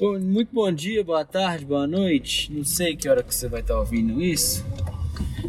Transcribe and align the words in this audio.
Bom, 0.00 0.18
muito 0.18 0.48
bom 0.54 0.72
dia, 0.72 1.04
boa 1.04 1.26
tarde, 1.26 1.66
boa 1.66 1.86
noite. 1.86 2.50
Não 2.50 2.64
sei 2.64 2.96
que 2.96 3.06
hora 3.06 3.22
que 3.22 3.34
você 3.34 3.46
vai 3.48 3.60
estar 3.60 3.78
ouvindo 3.78 4.18
isso. 4.22 4.64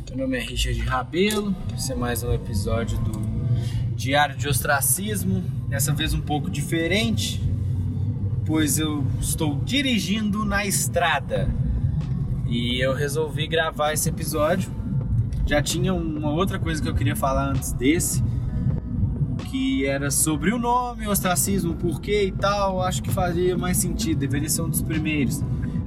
Meu 0.09 0.25
nome 0.25 0.37
é 0.37 0.41
Richard 0.41 0.77
Rabelo. 0.81 1.55
Esse 1.73 1.93
é 1.93 1.95
mais 1.95 2.21
um 2.21 2.33
episódio 2.33 2.97
do 2.99 3.13
Diário 3.95 4.35
de 4.35 4.49
Ostracismo. 4.49 5.41
Dessa 5.69 5.93
vez 5.93 6.13
um 6.13 6.19
pouco 6.19 6.49
diferente, 6.49 7.41
pois 8.45 8.77
eu 8.77 9.07
estou 9.21 9.55
dirigindo 9.63 10.43
na 10.43 10.65
estrada. 10.65 11.49
E 12.45 12.77
eu 12.83 12.93
resolvi 12.93 13.47
gravar 13.47 13.93
esse 13.93 14.09
episódio. 14.09 14.69
Já 15.47 15.61
tinha 15.61 15.93
uma 15.93 16.29
outra 16.29 16.59
coisa 16.59 16.81
que 16.81 16.89
eu 16.89 16.93
queria 16.93 17.15
falar 17.15 17.51
antes 17.51 17.71
desse, 17.71 18.21
que 19.51 19.85
era 19.85 20.09
sobre 20.09 20.53
o 20.53 20.57
nome, 20.57 21.05
ostracismo, 21.09 21.75
porquê 21.75 22.27
e 22.27 22.31
tal, 22.31 22.81
acho 22.81 23.03
que 23.03 23.11
fazia 23.11 23.57
mais 23.57 23.75
sentido, 23.75 24.19
deveria 24.19 24.47
ser 24.47 24.61
um 24.61 24.69
dos 24.69 24.81
primeiros. 24.81 25.43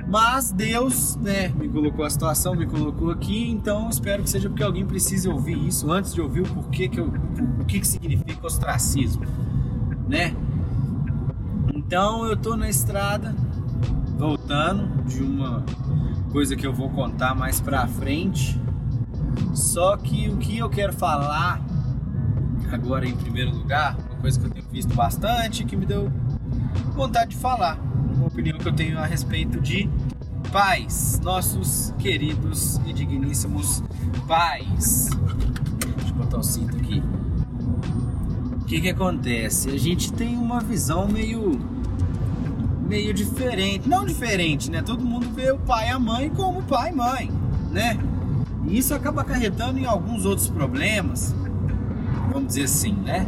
Mas 0.06 0.52
Deus, 0.52 1.16
né, 1.16 1.48
me 1.48 1.66
colocou 1.66 2.04
a 2.04 2.10
situação, 2.10 2.54
me 2.54 2.66
colocou 2.66 3.10
aqui, 3.10 3.48
então 3.48 3.88
espero 3.88 4.22
que 4.22 4.28
seja 4.28 4.50
porque 4.50 4.62
alguém 4.62 4.84
precise 4.84 5.26
ouvir 5.30 5.66
isso 5.66 5.90
antes 5.90 6.12
de 6.12 6.20
ouvir 6.20 6.42
o 6.42 6.44
porquê 6.44 6.88
que 6.90 7.00
eu, 7.00 7.06
o 7.58 7.64
que 7.64 7.80
que 7.80 7.88
significa 7.88 8.46
ostracismo, 8.46 9.24
né? 10.06 10.36
Então 11.74 12.26
eu 12.26 12.36
tô 12.36 12.56
na 12.56 12.68
estrada 12.68 13.34
voltando 14.18 15.02
de 15.04 15.22
uma 15.22 15.64
coisa 16.30 16.54
que 16.54 16.66
eu 16.66 16.72
vou 16.72 16.90
contar 16.90 17.34
mais 17.34 17.62
pra 17.62 17.86
frente. 17.86 18.60
Só 19.54 19.96
que 19.96 20.28
o 20.28 20.36
que 20.36 20.58
eu 20.58 20.68
quero 20.68 20.92
falar 20.92 21.64
agora 22.70 23.06
em 23.06 23.14
primeiro 23.14 23.50
lugar, 23.50 23.96
uma 23.96 24.20
coisa 24.20 24.38
que 24.38 24.46
eu 24.46 24.50
tenho 24.50 24.66
visto 24.70 24.94
bastante, 24.94 25.64
que 25.64 25.76
me 25.76 25.86
deu 25.86 26.10
vontade 26.94 27.30
de 27.30 27.36
falar, 27.36 27.78
uma 28.14 28.26
opinião 28.26 28.58
que 28.58 28.68
eu 28.68 28.72
tenho 28.72 28.98
a 28.98 29.06
respeito 29.06 29.60
de 29.60 29.88
pais, 30.52 31.20
nossos 31.22 31.92
queridos 31.98 32.80
e 32.86 32.92
digníssimos 32.92 33.82
pais. 34.26 35.10
Deixa 35.96 36.10
eu 36.10 36.14
botar 36.14 36.38
o 36.38 36.42
cinto 36.42 36.76
aqui. 36.76 37.02
O 38.60 38.64
que 38.64 38.80
que 38.80 38.88
acontece? 38.88 39.70
A 39.70 39.78
gente 39.78 40.12
tem 40.12 40.36
uma 40.36 40.60
visão 40.60 41.08
meio 41.08 41.58
meio 42.88 43.14
diferente, 43.14 43.88
não 43.88 44.04
diferente, 44.04 44.70
né? 44.70 44.82
Todo 44.82 45.04
mundo 45.04 45.28
vê 45.34 45.50
o 45.50 45.58
pai 45.58 45.88
e 45.88 45.90
a 45.90 45.98
mãe 45.98 46.30
como 46.30 46.62
pai 46.62 46.90
e 46.90 46.94
mãe, 46.94 47.30
né? 47.72 47.98
E 48.66 48.78
isso 48.78 48.94
acaba 48.94 49.22
acarretando 49.22 49.78
em 49.78 49.86
alguns 49.86 50.24
outros 50.24 50.48
problemas, 50.48 51.34
vamos 52.34 52.48
dizer 52.48 52.64
assim, 52.64 52.92
né? 52.92 53.24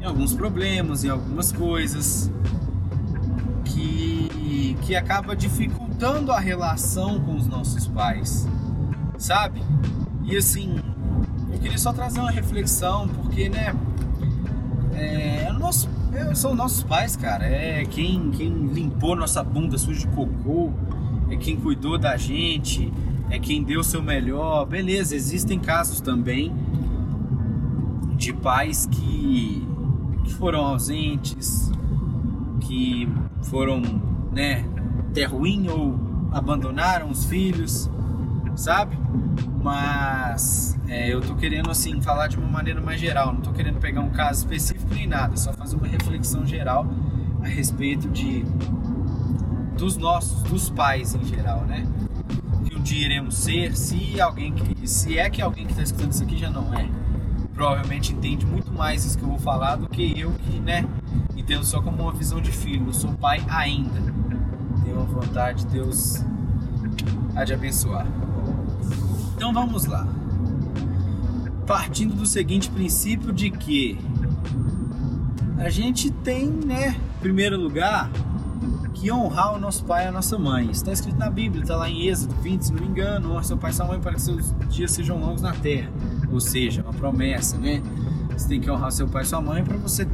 Em 0.00 0.04
alguns 0.04 0.34
problemas, 0.34 1.04
em 1.04 1.08
algumas 1.08 1.52
coisas 1.52 2.32
que, 3.64 4.76
que 4.82 4.96
acaba 4.96 5.36
dificultando 5.36 6.32
a 6.32 6.40
relação 6.40 7.20
com 7.20 7.36
os 7.36 7.46
nossos 7.46 7.86
pais, 7.86 8.48
sabe? 9.16 9.62
E 10.24 10.36
assim, 10.36 10.80
eu 11.52 11.58
queria 11.60 11.78
só 11.78 11.92
trazer 11.92 12.18
uma 12.18 12.32
reflexão, 12.32 13.06
porque, 13.06 13.48
né? 13.48 13.72
É, 14.94 15.44
é 15.44 15.52
nosso, 15.52 15.88
é, 16.12 16.34
são 16.34 16.52
nossos 16.52 16.82
pais, 16.82 17.14
cara. 17.14 17.46
É 17.46 17.84
quem, 17.84 18.32
quem 18.32 18.48
limpou 18.48 19.14
nossa 19.14 19.44
bunda 19.44 19.78
suja 19.78 20.00
de 20.00 20.08
cocô, 20.08 20.72
é 21.30 21.36
quem 21.36 21.56
cuidou 21.56 21.96
da 21.96 22.16
gente, 22.16 22.92
é 23.30 23.38
quem 23.38 23.62
deu 23.62 23.78
o 23.78 23.84
seu 23.84 24.02
melhor. 24.02 24.66
Beleza, 24.66 25.14
existem 25.14 25.60
casos 25.60 26.00
também 26.00 26.52
de 28.20 28.34
pais 28.34 28.84
que, 28.84 29.66
que 30.24 30.34
foram 30.34 30.60
ausentes, 30.60 31.72
que 32.60 33.08
foram, 33.44 33.80
né, 34.30 34.62
ter 35.14 35.24
ruim 35.24 35.68
ou 35.70 35.98
abandonaram 36.30 37.08
os 37.08 37.24
filhos, 37.24 37.90
sabe? 38.54 38.96
Mas 39.62 40.78
é, 40.86 41.12
eu 41.12 41.22
tô 41.22 41.34
querendo 41.34 41.70
assim 41.70 42.02
falar 42.02 42.28
de 42.28 42.36
uma 42.36 42.46
maneira 42.46 42.78
mais 42.82 43.00
geral, 43.00 43.32
não 43.32 43.40
tô 43.40 43.52
querendo 43.52 43.80
pegar 43.80 44.02
um 44.02 44.10
caso 44.10 44.40
específico 44.40 44.92
nem 44.94 45.06
nada, 45.06 45.34
só 45.38 45.54
fazer 45.54 45.76
uma 45.76 45.86
reflexão 45.86 46.44
geral 46.44 46.86
a 47.42 47.46
respeito 47.46 48.06
de 48.10 48.44
dos 49.78 49.96
nossos, 49.96 50.42
dos 50.42 50.68
pais 50.68 51.14
em 51.14 51.24
geral, 51.24 51.62
né? 51.62 51.86
Que 52.66 52.76
um 52.76 52.82
dia 52.82 53.06
iremos 53.06 53.34
ser, 53.34 53.74
se 53.74 54.20
alguém 54.20 54.52
que, 54.52 54.86
se 54.86 55.18
é 55.18 55.30
que 55.30 55.40
alguém 55.40 55.64
que 55.64 55.72
está 55.72 55.82
escutando 55.82 56.12
isso 56.12 56.22
aqui 56.22 56.36
já 56.36 56.50
não 56.50 56.74
é, 56.74 56.86
provavelmente 57.60 58.14
entende 58.14 58.46
muito 58.46 58.72
mais 58.72 59.04
isso 59.04 59.18
que 59.18 59.22
eu 59.22 59.28
vou 59.28 59.38
falar 59.38 59.76
do 59.76 59.86
que 59.86 60.18
eu 60.18 60.32
que, 60.32 60.58
né, 60.60 60.88
entendo 61.36 61.62
só 61.62 61.82
como 61.82 62.04
uma 62.04 62.12
visão 62.12 62.40
de 62.40 62.50
filho, 62.50 62.86
não 62.86 62.92
sou 62.92 63.12
pai 63.12 63.44
ainda. 63.50 64.00
Tenho 64.82 64.96
uma 64.96 65.04
vontade, 65.04 65.66
Deus 65.66 66.24
há 67.36 67.44
de 67.44 67.52
abençoar. 67.52 68.06
Então 69.36 69.52
vamos 69.52 69.84
lá. 69.84 70.08
Partindo 71.66 72.14
do 72.14 72.24
seguinte 72.24 72.70
princípio 72.70 73.30
de 73.30 73.50
que 73.50 73.98
a 75.58 75.68
gente 75.68 76.10
tem, 76.10 76.46
né, 76.46 76.96
em 77.16 77.20
primeiro 77.20 77.60
lugar, 77.60 78.10
que 78.94 79.12
honrar 79.12 79.54
o 79.54 79.58
nosso 79.58 79.84
pai 79.84 80.06
e 80.06 80.08
a 80.08 80.12
nossa 80.12 80.38
mãe. 80.38 80.70
Está 80.70 80.92
escrito 80.92 81.18
na 81.18 81.28
Bíblia, 81.28 81.60
está 81.60 81.76
lá 81.76 81.90
em 81.90 82.06
Êxodo 82.08 82.34
20, 82.36 82.62
se 82.62 82.72
não 82.72 82.80
me 82.80 82.88
engano, 82.88 83.32
honra 83.32 83.42
seu 83.42 83.58
pai 83.58 83.70
e 83.70 83.74
sua 83.74 83.84
mãe 83.84 84.00
para 84.00 84.14
que 84.14 84.22
seus 84.22 84.54
dias 84.70 84.92
sejam 84.92 85.20
longos 85.20 85.42
na 85.42 85.52
terra 85.52 85.90
ou 86.32 86.40
seja, 86.40 86.84
promessa, 87.00 87.56
né? 87.58 87.82
Você 88.30 88.46
tem 88.46 88.60
que 88.60 88.70
honrar 88.70 88.92
seu 88.92 89.08
pai 89.08 89.22
e 89.22 89.26
sua 89.26 89.40
mãe 89.40 89.64
para 89.64 89.78
você 89.78 90.06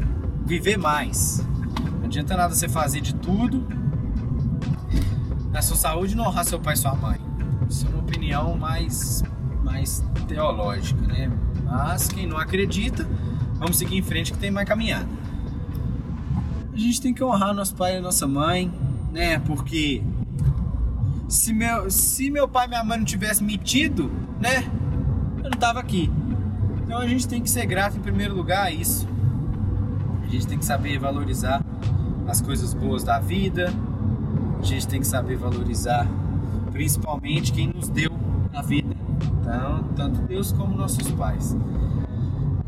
viver 0.46 0.78
mais. 0.78 1.44
Não 1.98 2.04
adianta 2.04 2.36
nada 2.36 2.54
você 2.54 2.68
fazer 2.68 3.00
de 3.00 3.14
tudo 3.14 3.66
na 5.50 5.60
sua 5.60 5.76
saúde 5.76 6.14
não 6.14 6.26
honrar 6.26 6.44
seu 6.44 6.60
pai 6.60 6.74
e 6.74 6.76
sua 6.76 6.94
mãe. 6.94 7.20
Isso 7.68 7.86
é 7.86 7.90
uma 7.90 7.98
opinião 7.98 8.56
mais, 8.56 9.22
mais 9.64 10.04
teológica, 10.28 11.00
né? 11.00 11.30
Mas 11.64 12.08
quem 12.08 12.26
não 12.26 12.38
acredita, 12.38 13.06
vamos 13.54 13.76
seguir 13.76 13.96
em 13.96 14.02
frente 14.02 14.32
que 14.32 14.38
tem 14.38 14.50
mais 14.50 14.68
caminhada. 14.68 15.08
A 16.72 16.76
gente 16.78 17.00
tem 17.00 17.12
que 17.12 17.24
honrar 17.24 17.52
nosso 17.52 17.74
pai 17.74 17.98
e 17.98 18.00
nossa 18.00 18.26
mãe, 18.26 18.72
né? 19.12 19.40
Porque 19.40 20.02
se 21.28 21.52
meu, 21.52 21.90
se 21.90 22.30
meu 22.30 22.46
pai 22.46 22.66
e 22.66 22.68
minha 22.68 22.84
mãe 22.84 22.98
não 22.98 23.04
tivessem 23.04 23.46
metido, 23.46 24.10
né? 24.38 24.70
eu 25.46 25.50
não 25.50 25.54
estava 25.54 25.80
aqui. 25.80 26.10
Então 26.86 26.98
a 26.98 27.06
gente 27.08 27.26
tem 27.26 27.42
que 27.42 27.50
ser 27.50 27.66
grato 27.66 27.96
em 27.98 28.00
primeiro 28.00 28.32
lugar 28.32 28.66
a 28.66 28.70
isso. 28.70 29.08
A 30.22 30.28
gente 30.28 30.46
tem 30.46 30.56
que 30.56 30.64
saber 30.64 31.00
valorizar 31.00 31.60
as 32.28 32.40
coisas 32.40 32.72
boas 32.72 33.02
da 33.02 33.18
vida. 33.18 33.74
A 34.60 34.62
gente 34.62 34.86
tem 34.86 35.00
que 35.00 35.06
saber 35.06 35.36
valorizar 35.36 36.06
principalmente 36.70 37.52
quem 37.52 37.66
nos 37.66 37.88
deu 37.88 38.12
a 38.54 38.62
vida. 38.62 38.94
Então, 39.40 39.84
tanto 39.96 40.20
Deus 40.22 40.52
como 40.52 40.76
nossos 40.76 41.10
pais. 41.10 41.56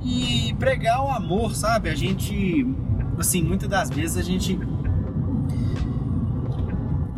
E 0.05 0.53
pregar 0.59 1.05
o 1.05 1.11
amor, 1.11 1.55
sabe? 1.55 1.89
A 1.89 1.95
gente, 1.95 2.67
assim, 3.19 3.43
muitas 3.43 3.69
das 3.69 3.89
vezes 3.89 4.17
a 4.17 4.23
gente 4.23 4.59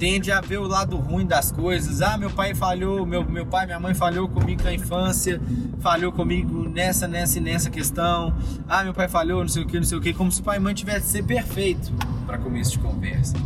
tende 0.00 0.32
a 0.32 0.40
ver 0.40 0.58
o 0.58 0.66
lado 0.66 0.96
ruim 0.96 1.26
das 1.26 1.52
coisas. 1.52 2.00
Ah, 2.00 2.16
meu 2.16 2.30
pai 2.30 2.54
falhou, 2.54 3.04
meu, 3.04 3.22
meu 3.22 3.44
pai, 3.44 3.66
minha 3.66 3.78
mãe 3.78 3.92
falhou 3.92 4.26
comigo 4.26 4.64
na 4.64 4.72
infância, 4.72 5.38
falhou 5.78 6.10
comigo 6.10 6.66
nessa, 6.66 7.06
nessa 7.06 7.36
e 7.36 7.40
nessa 7.42 7.68
questão. 7.68 8.34
Ah, 8.66 8.82
meu 8.82 8.94
pai 8.94 9.08
falhou, 9.08 9.42
não 9.42 9.48
sei 9.48 9.62
o 9.62 9.66
que, 9.66 9.76
não 9.76 9.84
sei 9.84 9.98
o 9.98 10.00
que, 10.00 10.14
como 10.14 10.32
se 10.32 10.42
pai 10.42 10.56
e 10.56 10.60
mãe 10.60 10.72
tivesse 10.72 11.08
ser 11.08 11.22
perfeito 11.24 11.92
para 12.26 12.38
começo 12.38 12.72
de 12.72 12.78
conversa. 12.78 13.36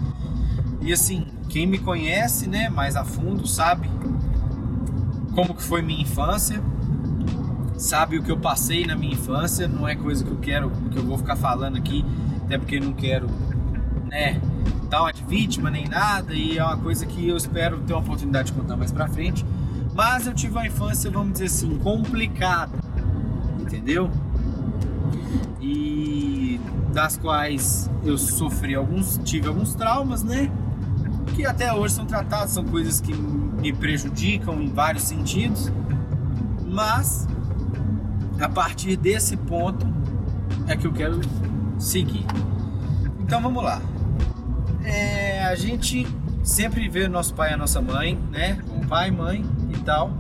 E 0.81 0.93
assim, 0.93 1.27
quem 1.49 1.67
me 1.67 1.79
conhece, 1.79 2.49
né, 2.49 2.69
mais 2.69 2.95
a 2.95 3.05
fundo, 3.05 3.49
sabe 3.49 3.91
como 5.35 5.55
que 5.55 5.63
foi 5.63 5.83
minha 5.83 6.03
infância, 6.03 6.63
sabe 7.77 8.17
o 8.17 8.23
que 8.23 8.31
eu 8.31 8.39
passei 8.39 8.87
na 8.87 8.95
minha 8.95 9.15
infância, 9.15 9.67
não 9.67 9.89
é 9.89 9.97
coisa 9.97 10.25
que 10.25 10.31
eu 10.31 10.39
quero, 10.39 10.71
que 10.93 10.99
eu 10.99 11.05
vou 11.05 11.19
ficar 11.19 11.35
falando 11.35 11.77
aqui, 11.77 12.05
até 12.45 12.57
porque 12.59 12.79
não 12.79 12.93
quero, 12.93 13.29
né, 14.05 14.41
tal 14.95 15.11
de 15.13 15.25
vítima 15.25 15.71
nem 15.71 15.89
nada, 15.89 16.33
e 16.35 16.59
é 16.59 16.65
uma 16.65 16.77
coisa 16.77 17.05
que 17.05 17.29
eu 17.29 17.37
espero 17.37 17.79
ter 17.81 17.93
uma 17.93 18.01
oportunidade 18.01 18.53
de 18.53 18.59
contar 18.59 18.77
mais 18.77 18.93
pra 18.93 19.09
frente. 19.09 19.45
Mas 19.93 20.27
eu 20.27 20.35
tive 20.35 20.53
uma 20.53 20.67
infância, 20.67 21.11
vamos 21.11 21.33
dizer 21.33 21.47
assim, 21.47 21.79
complicada, 21.79 22.79
entendeu? 23.61 24.11
E 25.61 26.61
das 26.93 27.17
quais 27.17 27.91
eu 28.05 28.17
sofri 28.17 28.75
alguns, 28.75 29.19
tive 29.25 29.49
alguns 29.49 29.75
traumas, 29.75 30.23
né? 30.23 30.51
Que 31.35 31.45
até 31.45 31.73
hoje 31.73 31.95
são 31.95 32.07
tratados, 32.07 32.53
são 32.53 32.65
coisas 32.65 33.01
que 33.01 33.13
me 33.13 33.73
prejudicam 33.73 34.61
em 34.61 34.69
vários 34.69 35.05
sentidos, 35.05 35.73
mas 36.67 37.27
a 38.41 38.49
partir 38.49 38.97
desse 38.97 39.37
ponto 39.37 39.87
é 40.67 40.77
que 40.77 40.87
eu 40.87 40.93
quero 40.93 41.21
seguir. 41.79 42.25
Então 43.21 43.41
vamos 43.41 43.63
lá 43.63 43.81
é, 44.85 45.45
a 45.45 45.55
gente 45.55 46.07
sempre 46.43 46.89
vê 46.89 47.09
nosso 47.09 47.35
pai 47.35 47.51
e 47.51 47.55
a 47.55 47.57
nossa 47.57 47.81
mãe, 47.81 48.19
né? 48.31 48.59
Pai, 48.89 49.11
mãe 49.11 49.45
e 49.71 49.79
tal. 49.79 50.13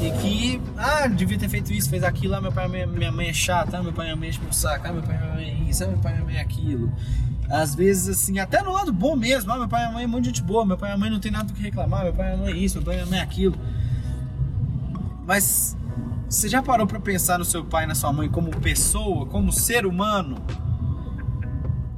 E 0.00 0.10
que, 0.20 0.60
ah, 0.76 1.06
devia 1.06 1.38
ter 1.38 1.48
feito 1.48 1.72
isso, 1.72 1.88
fez 1.90 2.02
aquilo, 2.02 2.34
ah, 2.34 2.40
meu 2.40 2.52
pai 2.52 2.68
minha, 2.68 2.86
minha 2.86 3.12
mãe 3.12 3.28
é 3.28 3.32
chata, 3.32 3.78
ah, 3.78 3.82
meu 3.82 3.92
pai 3.92 4.06
e 4.06 4.08
minha 4.08 4.16
mãe 4.16 4.28
é 4.30 4.48
o 4.48 4.52
saco, 4.52 4.86
ah, 4.88 4.92
meu 4.92 5.02
pai 5.02 5.16
e 5.16 5.18
minha 5.18 5.34
mãe 5.34 5.44
é 5.44 5.70
isso, 5.70 5.84
ah, 5.84 5.86
meu 5.88 5.98
pai 5.98 6.12
e 6.12 6.14
minha 6.16 6.26
mãe 6.26 6.36
é 6.36 6.40
aquilo. 6.40 6.92
às 7.50 7.74
vezes, 7.74 8.08
assim, 8.08 8.38
até 8.38 8.62
no 8.62 8.72
lado 8.72 8.92
bom 8.92 9.14
mesmo. 9.14 9.52
Ah, 9.52 9.58
meu 9.58 9.68
pai 9.68 9.80
e 9.80 9.84
minha 9.84 9.94
mãe 9.94 10.04
é 10.04 10.06
muito 10.06 10.24
gente 10.24 10.42
boa, 10.42 10.64
meu 10.64 10.76
pai 10.76 10.90
e 10.90 10.92
minha 10.92 11.00
mãe 11.00 11.10
não 11.10 11.20
tem 11.20 11.30
nada 11.30 11.44
do 11.44 11.52
que 11.52 11.62
reclamar, 11.62 12.04
meu 12.04 12.12
pai 12.12 12.32
e 12.32 12.36
minha 12.36 12.44
mãe 12.46 12.54
é 12.54 12.56
isso, 12.56 12.76
meu 12.76 12.84
pai 12.84 12.94
e 12.94 12.96
minha 12.98 13.10
mãe 13.10 13.18
é 13.18 13.22
aquilo. 13.22 13.58
Mas 15.26 15.76
você 16.28 16.48
já 16.48 16.62
parou 16.62 16.86
para 16.86 17.00
pensar 17.00 17.38
no 17.38 17.44
seu 17.44 17.64
pai 17.64 17.84
e 17.84 17.86
na 17.86 17.94
sua 17.94 18.12
mãe 18.12 18.28
como 18.28 18.50
pessoa, 18.50 19.26
como 19.26 19.52
ser 19.52 19.86
humano? 19.86 20.36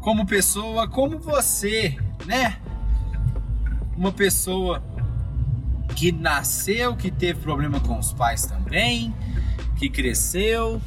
Como 0.06 0.25
pessoa, 0.25 0.87
como 0.87 1.19
você, 1.19 1.99
né? 2.26 2.58
Uma 3.97 4.12
pessoa 4.12 4.81
que 5.97 6.12
nasceu, 6.12 6.94
que 6.94 7.11
teve 7.11 7.41
problema 7.41 7.81
com 7.81 7.99
os 7.99 8.12
pais 8.12 8.47
também, 8.47 9.12
que 9.75 9.91
cresceu, 9.91 10.81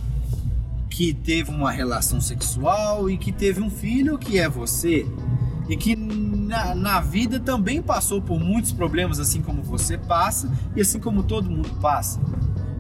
que 0.90 1.14
teve 1.14 1.52
uma 1.52 1.70
relação 1.70 2.22
sexual 2.22 3.10
e 3.10 3.18
que 3.18 3.34
teve 3.34 3.60
um 3.60 3.70
filho 3.70 4.18
que 4.18 4.40
é 4.40 4.48
você. 4.48 5.06
E 5.68 5.76
que 5.76 5.98
na, 5.98 6.74
na 6.74 7.02
vida 7.02 7.42
também 7.42 7.82
passou 7.82 8.22
por 8.22 8.40
muitos 8.40 8.72
problemas, 8.72 9.20
assim 9.20 9.42
como 9.42 9.62
você 9.62 9.98
passa 9.98 10.50
e 10.78 10.80
assim 10.80 10.98
como 10.98 11.24
todo 11.24 11.50
mundo 11.50 11.70
passa. 11.82 12.22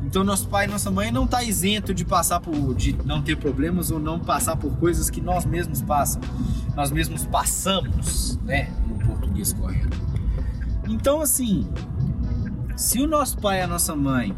Então 0.09 0.23
nosso 0.23 0.47
pai 0.47 0.65
e 0.65 0.67
nossa 0.67 0.89
mãe 0.89 1.11
não 1.11 1.25
está 1.25 1.43
isento 1.43 1.93
de 1.93 2.03
passar 2.03 2.39
por, 2.39 2.73
de 2.73 2.97
não 3.05 3.21
ter 3.21 3.37
problemas 3.37 3.91
ou 3.91 3.99
não 3.99 4.19
passar 4.19 4.55
por 4.55 4.75
coisas 4.77 5.07
que 5.07 5.21
nós 5.21 5.45
mesmos 5.45 5.83
passamos, 5.83 6.27
nós 6.75 6.89
mesmos 6.89 7.27
passamos, 7.27 8.35
né, 8.39 8.73
no 8.87 8.97
português 9.05 9.53
correto. 9.53 9.95
Então 10.87 11.21
assim, 11.21 11.69
se 12.75 12.99
o 12.99 13.05
nosso 13.05 13.37
pai 13.37 13.59
e 13.59 13.61
a 13.61 13.67
nossa 13.67 13.95
mãe 13.95 14.35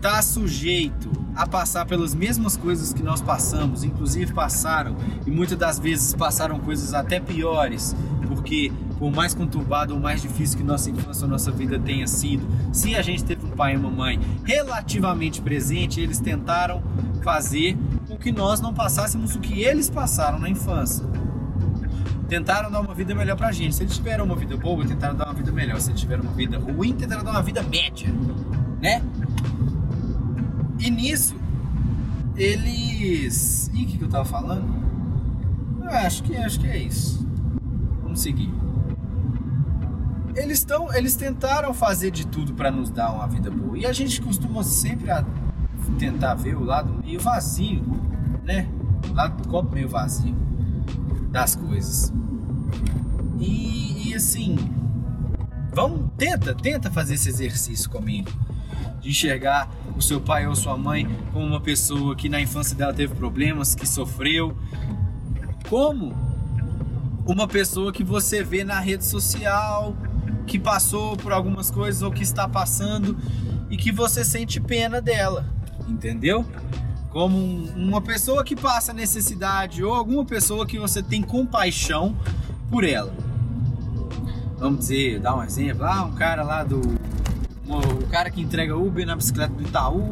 tá 0.00 0.22
sujeito 0.22 1.10
a 1.34 1.48
passar 1.48 1.84
pelas 1.84 2.14
mesmas 2.14 2.56
coisas 2.56 2.92
que 2.92 3.02
nós 3.02 3.20
passamos, 3.20 3.82
inclusive 3.82 4.32
passaram 4.32 4.94
e 5.26 5.32
muitas 5.32 5.58
das 5.58 5.80
vezes 5.80 6.14
passaram 6.14 6.60
coisas 6.60 6.94
até 6.94 7.18
piores, 7.18 7.96
porque 8.28 8.72
por 8.98 9.10
mais 9.10 9.34
conturbado 9.34 9.94
ou 9.94 10.00
mais 10.00 10.22
difícil 10.22 10.58
que 10.58 10.64
nossa 10.64 10.90
infância 10.90 11.24
ou 11.24 11.30
nossa 11.30 11.50
vida 11.50 11.78
tenha 11.78 12.06
sido, 12.06 12.46
se 12.72 12.94
a 12.94 13.02
gente 13.02 13.24
pai 13.54 13.74
e 13.74 13.76
uma 13.76 13.90
mãe 13.90 14.20
relativamente 14.44 15.40
presente, 15.40 16.00
eles 16.00 16.18
tentaram 16.18 16.82
fazer 17.22 17.76
com 18.06 18.16
que 18.16 18.30
nós 18.30 18.60
não 18.60 18.74
passássemos 18.74 19.34
o 19.34 19.40
que 19.40 19.62
eles 19.62 19.88
passaram 19.88 20.38
na 20.38 20.48
infância. 20.48 21.04
Tentaram 22.28 22.70
dar 22.70 22.80
uma 22.80 22.94
vida 22.94 23.14
melhor 23.14 23.36
pra 23.36 23.52
gente. 23.52 23.74
Se 23.74 23.82
eles 23.82 23.96
tiveram 23.96 24.24
uma 24.24 24.36
vida 24.36 24.56
boa, 24.56 24.84
tentaram 24.84 25.14
dar 25.14 25.26
uma 25.26 25.34
vida 25.34 25.52
melhor. 25.52 25.80
Se 25.80 25.90
eles 25.90 26.00
tiveram 26.00 26.22
uma 26.22 26.32
vida 26.32 26.58
ruim, 26.58 26.94
tentaram 26.94 27.22
dar 27.22 27.30
uma 27.30 27.42
vida 27.42 27.62
média, 27.62 28.08
né? 28.80 29.02
E 30.78 30.90
nisso, 30.90 31.36
eles. 32.36 33.70
Ih, 33.72 33.84
o 33.84 33.86
que, 33.86 33.98
que 33.98 34.04
eu 34.04 34.08
tava 34.08 34.24
falando? 34.24 34.64
Eu 35.82 35.90
acho 35.90 36.22
que 36.22 36.36
acho 36.36 36.58
que 36.58 36.66
é 36.66 36.78
isso. 36.78 37.26
Vamos 38.02 38.20
seguir. 38.20 38.63
Eles 40.34 40.58
estão, 40.58 40.92
eles 40.92 41.14
tentaram 41.16 41.72
fazer 41.72 42.10
de 42.10 42.26
tudo 42.26 42.54
para 42.54 42.70
nos 42.70 42.90
dar 42.90 43.12
uma 43.12 43.26
vida 43.26 43.50
boa. 43.50 43.78
E 43.78 43.86
a 43.86 43.92
gente 43.92 44.20
costuma 44.20 44.64
sempre 44.64 45.10
tentar 45.98 46.34
ver 46.34 46.56
o 46.56 46.64
lado 46.64 46.92
meio 47.04 47.20
vazio, 47.20 47.82
né? 48.42 48.68
O 49.08 49.12
lado 49.12 49.42
do 49.42 49.48
copo 49.48 49.74
meio 49.74 49.88
vazio 49.88 50.34
das 51.30 51.54
coisas. 51.54 52.12
E, 53.38 54.08
e 54.08 54.14
assim, 54.14 54.56
vamos 55.72 56.10
tenta, 56.16 56.54
tenta 56.54 56.90
fazer 56.90 57.14
esse 57.14 57.28
exercício 57.28 57.90
comigo 57.90 58.30
de 59.00 59.10
enxergar 59.10 59.68
o 59.96 60.00
seu 60.00 60.20
pai 60.20 60.46
ou 60.46 60.56
sua 60.56 60.76
mãe 60.76 61.06
como 61.32 61.44
uma 61.44 61.60
pessoa 61.60 62.16
que 62.16 62.28
na 62.28 62.40
infância 62.40 62.74
dela 62.74 62.94
teve 62.94 63.14
problemas, 63.14 63.74
que 63.74 63.86
sofreu, 63.86 64.56
como 65.68 66.14
uma 67.26 67.46
pessoa 67.46 67.92
que 67.92 68.02
você 68.02 68.42
vê 68.42 68.64
na 68.64 68.80
rede 68.80 69.04
social, 69.04 69.94
que 70.46 70.58
passou 70.58 71.16
por 71.16 71.32
algumas 71.32 71.70
coisas 71.70 72.02
ou 72.02 72.10
que 72.10 72.22
está 72.22 72.48
passando 72.48 73.16
e 73.70 73.76
que 73.76 73.90
você 73.90 74.24
sente 74.24 74.60
pena 74.60 75.00
dela, 75.00 75.46
entendeu? 75.88 76.44
Como 77.10 77.36
uma 77.76 78.00
pessoa 78.00 78.44
que 78.44 78.56
passa 78.56 78.92
necessidade 78.92 79.82
ou 79.82 79.94
alguma 79.94 80.24
pessoa 80.24 80.66
que 80.66 80.78
você 80.78 81.02
tem 81.02 81.22
compaixão 81.22 82.16
por 82.70 82.84
ela. 82.84 83.12
Vamos 84.58 84.80
dizer, 84.80 85.20
dar 85.20 85.36
um 85.36 85.42
exemplo, 85.42 85.84
ah, 85.84 86.04
um 86.04 86.14
cara 86.14 86.42
lá 86.42 86.64
do 86.64 86.80
o 87.66 88.06
cara 88.08 88.30
que 88.30 88.40
entrega 88.40 88.76
Uber 88.76 89.06
na 89.06 89.16
bicicleta 89.16 89.54
do 89.54 89.62
Itaú 89.62 90.10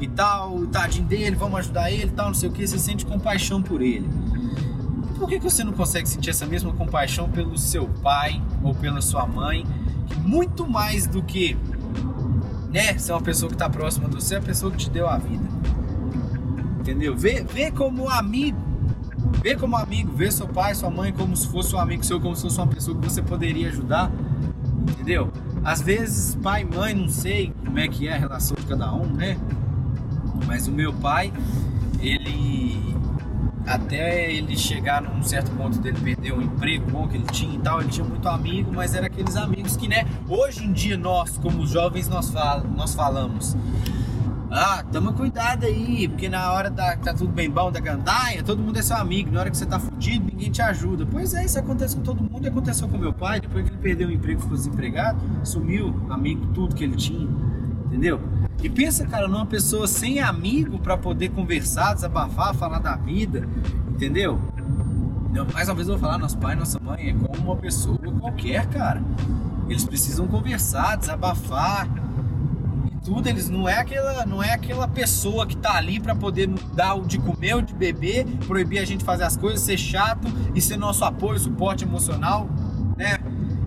e 0.00 0.08
tal, 0.08 0.56
o 0.56 0.66
tadinho 0.66 1.06
dele, 1.06 1.36
vamos 1.36 1.58
ajudar 1.60 1.90
ele 1.90 2.06
e 2.06 2.10
tal, 2.10 2.26
não 2.26 2.34
sei 2.34 2.48
o 2.48 2.52
que, 2.52 2.66
você 2.66 2.78
sente 2.78 3.04
compaixão 3.04 3.62
por 3.62 3.82
ele. 3.82 4.08
Por 5.22 5.28
que, 5.28 5.38
você 5.38 5.62
não 5.62 5.72
consegue 5.72 6.08
sentir 6.08 6.30
essa 6.30 6.44
mesma 6.44 6.72
compaixão 6.72 7.30
pelo 7.30 7.56
seu 7.56 7.86
pai 8.02 8.42
ou 8.60 8.74
pela 8.74 9.00
sua 9.00 9.24
mãe? 9.24 9.64
Que 10.04 10.18
muito 10.18 10.68
mais 10.68 11.06
do 11.06 11.22
que 11.22 11.56
né, 12.72 12.98
ser 12.98 13.12
uma 13.12 13.20
pessoa 13.20 13.48
que 13.48 13.54
está 13.54 13.70
próxima 13.70 14.08
de 14.08 14.16
você, 14.16 14.34
é 14.34 14.38
a 14.38 14.42
pessoa 14.42 14.72
que 14.72 14.78
te 14.78 14.90
deu 14.90 15.08
a 15.08 15.18
vida. 15.18 15.44
Entendeu? 16.80 17.16
Vê, 17.16 17.44
vê 17.44 17.70
como 17.70 18.08
amigo. 18.08 18.58
Vê 19.40 19.54
como 19.54 19.76
amigo, 19.76 20.12
vê 20.12 20.28
seu 20.28 20.48
pai, 20.48 20.74
sua 20.74 20.90
mãe 20.90 21.12
como 21.12 21.36
se 21.36 21.46
fosse 21.46 21.72
um 21.72 21.78
amigo 21.78 22.04
seu, 22.04 22.20
como 22.20 22.34
se 22.34 22.42
fosse 22.42 22.58
uma 22.58 22.66
pessoa 22.66 22.98
que 22.98 23.08
você 23.08 23.22
poderia 23.22 23.68
ajudar. 23.68 24.10
Entendeu? 24.90 25.30
Às 25.62 25.80
vezes, 25.80 26.34
pai 26.34 26.62
e 26.62 26.64
mãe, 26.64 26.94
não 26.96 27.08
sei 27.08 27.54
como 27.64 27.78
é 27.78 27.86
que 27.86 28.08
é 28.08 28.14
a 28.14 28.18
relação 28.18 28.56
de 28.56 28.66
cada 28.66 28.92
um, 28.92 29.06
né? 29.06 29.38
Mas 30.48 30.66
o 30.66 30.72
meu 30.72 30.92
pai, 30.92 31.32
ele 32.00 32.92
até 33.66 34.32
ele 34.32 34.56
chegar 34.56 35.02
num 35.02 35.22
certo 35.22 35.50
ponto 35.52 35.78
dele 35.78 35.98
perder 36.00 36.32
o 36.32 36.42
emprego 36.42 36.90
bom 36.90 37.06
que 37.08 37.16
ele 37.16 37.26
tinha 37.26 37.54
e 37.54 37.58
tal, 37.58 37.80
ele 37.80 37.90
tinha 37.90 38.06
muito 38.06 38.28
amigo, 38.28 38.72
mas 38.74 38.94
era 38.94 39.06
aqueles 39.06 39.36
amigos 39.36 39.76
que, 39.76 39.88
né, 39.88 40.04
hoje 40.28 40.64
em 40.64 40.72
dia 40.72 40.96
nós, 40.96 41.38
como 41.38 41.66
jovens, 41.66 42.08
nós, 42.08 42.30
fal 42.30 42.64
nós 42.64 42.94
falamos 42.94 43.56
ah, 44.54 44.84
toma 44.92 45.14
cuidado 45.14 45.64
aí, 45.64 46.06
porque 46.06 46.28
na 46.28 46.52
hora 46.52 46.68
da, 46.68 46.94
que 46.94 47.02
tá 47.02 47.14
tudo 47.14 47.32
bem 47.32 47.48
bom 47.48 47.72
da 47.72 47.80
gandaia, 47.80 48.42
todo 48.42 48.62
mundo 48.62 48.78
é 48.78 48.82
seu 48.82 48.96
amigo. 48.98 49.30
Na 49.30 49.40
hora 49.40 49.50
que 49.50 49.56
você 49.56 49.64
tá 49.64 49.80
fudido, 49.80 50.26
ninguém 50.26 50.50
te 50.50 50.60
ajuda. 50.60 51.06
Pois 51.10 51.32
é, 51.32 51.46
isso 51.46 51.58
acontece 51.58 51.96
com 51.96 52.02
todo 52.02 52.22
mundo 52.22 52.46
aconteceu 52.46 52.86
com 52.86 52.98
meu 52.98 53.14
pai. 53.14 53.40
Depois 53.40 53.64
que 53.64 53.70
ele 53.70 53.78
perdeu 53.80 54.08
o 54.08 54.12
emprego, 54.12 54.42
ficou 54.42 54.54
desempregado, 54.54 55.18
sumiu, 55.42 56.06
amigo, 56.10 56.48
tudo 56.52 56.74
que 56.74 56.84
ele 56.84 56.96
tinha. 56.96 57.26
Entendeu? 57.86 58.20
E 58.60 58.68
pensa, 58.68 59.06
cara, 59.06 59.28
numa 59.28 59.46
pessoa 59.46 59.86
sem 59.86 60.20
amigo 60.20 60.78
para 60.78 60.96
poder 60.96 61.30
conversar, 61.30 61.94
desabafar, 61.94 62.54
falar 62.54 62.78
da 62.78 62.96
vida, 62.96 63.48
entendeu? 63.88 64.40
Mais 65.52 65.68
uma 65.68 65.74
vez 65.74 65.88
eu 65.88 65.94
vou 65.94 66.00
falar, 66.00 66.18
nosso 66.18 66.38
pai, 66.38 66.54
nossa 66.54 66.78
mãe 66.78 67.10
é 67.10 67.12
como 67.12 67.52
uma 67.52 67.56
pessoa 67.56 67.98
qualquer, 68.20 68.66
cara. 68.66 69.02
Eles 69.68 69.84
precisam 69.84 70.28
conversar, 70.28 70.96
desabafar, 70.96 71.88
tudo, 73.04 73.28
eles 73.28 73.48
não 73.48 73.68
é 73.68 73.78
aquela, 73.78 74.24
não 74.24 74.42
é 74.42 74.52
aquela 74.52 74.86
pessoa 74.86 75.46
que 75.46 75.56
tá 75.56 75.74
ali 75.74 75.98
para 75.98 76.14
poder 76.14 76.48
dar 76.74 76.94
o 76.94 77.02
de 77.04 77.18
comer, 77.18 77.56
o 77.56 77.62
de 77.62 77.74
beber, 77.74 78.24
proibir 78.46 78.78
a 78.78 78.84
gente 78.84 79.02
fazer 79.02 79.24
as 79.24 79.36
coisas, 79.36 79.60
ser 79.60 79.76
chato 79.76 80.28
e 80.54 80.60
ser 80.60 80.76
nosso 80.76 81.04
apoio, 81.04 81.38
suporte 81.38 81.84
emocional, 81.84 82.48
né? 82.96 83.18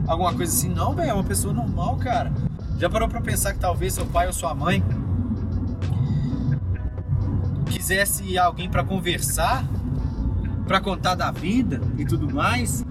Alguma 0.07 0.33
coisa 0.33 0.53
assim. 0.53 0.69
Não, 0.69 0.93
velho, 0.93 1.09
é 1.09 1.13
uma 1.13 1.23
pessoa 1.23 1.53
normal, 1.53 1.97
cara. 1.97 2.31
Já 2.77 2.89
parou 2.89 3.07
para 3.07 3.21
pensar 3.21 3.53
que 3.53 3.59
talvez 3.59 3.93
seu 3.93 4.05
pai 4.05 4.27
ou 4.27 4.33
sua 4.33 4.53
mãe 4.53 4.83
quisesse 7.67 8.37
alguém 8.37 8.69
para 8.69 8.83
conversar, 8.83 9.65
para 10.67 10.81
contar 10.81 11.15
da 11.15 11.31
vida 11.31 11.81
e 11.97 12.05
tudo 12.05 12.33
mais? 12.33 12.85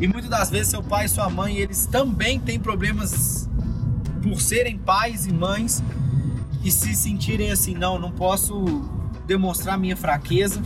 E 0.00 0.06
muitas 0.06 0.30
das 0.30 0.50
vezes 0.50 0.68
seu 0.68 0.82
pai 0.82 1.06
e 1.06 1.08
sua 1.08 1.28
mãe, 1.30 1.56
eles 1.58 1.86
também 1.86 2.40
têm 2.40 2.58
problemas 2.58 3.48
por 4.22 4.40
serem 4.40 4.78
pais 4.78 5.26
e 5.26 5.32
mães 5.32 5.82
e 6.64 6.70
se 6.70 6.94
sentirem 6.94 7.50
assim, 7.52 7.74
não, 7.74 7.98
não 7.98 8.10
posso 8.10 8.64
demonstrar 9.26 9.78
minha 9.78 9.96
fraqueza 9.96 10.60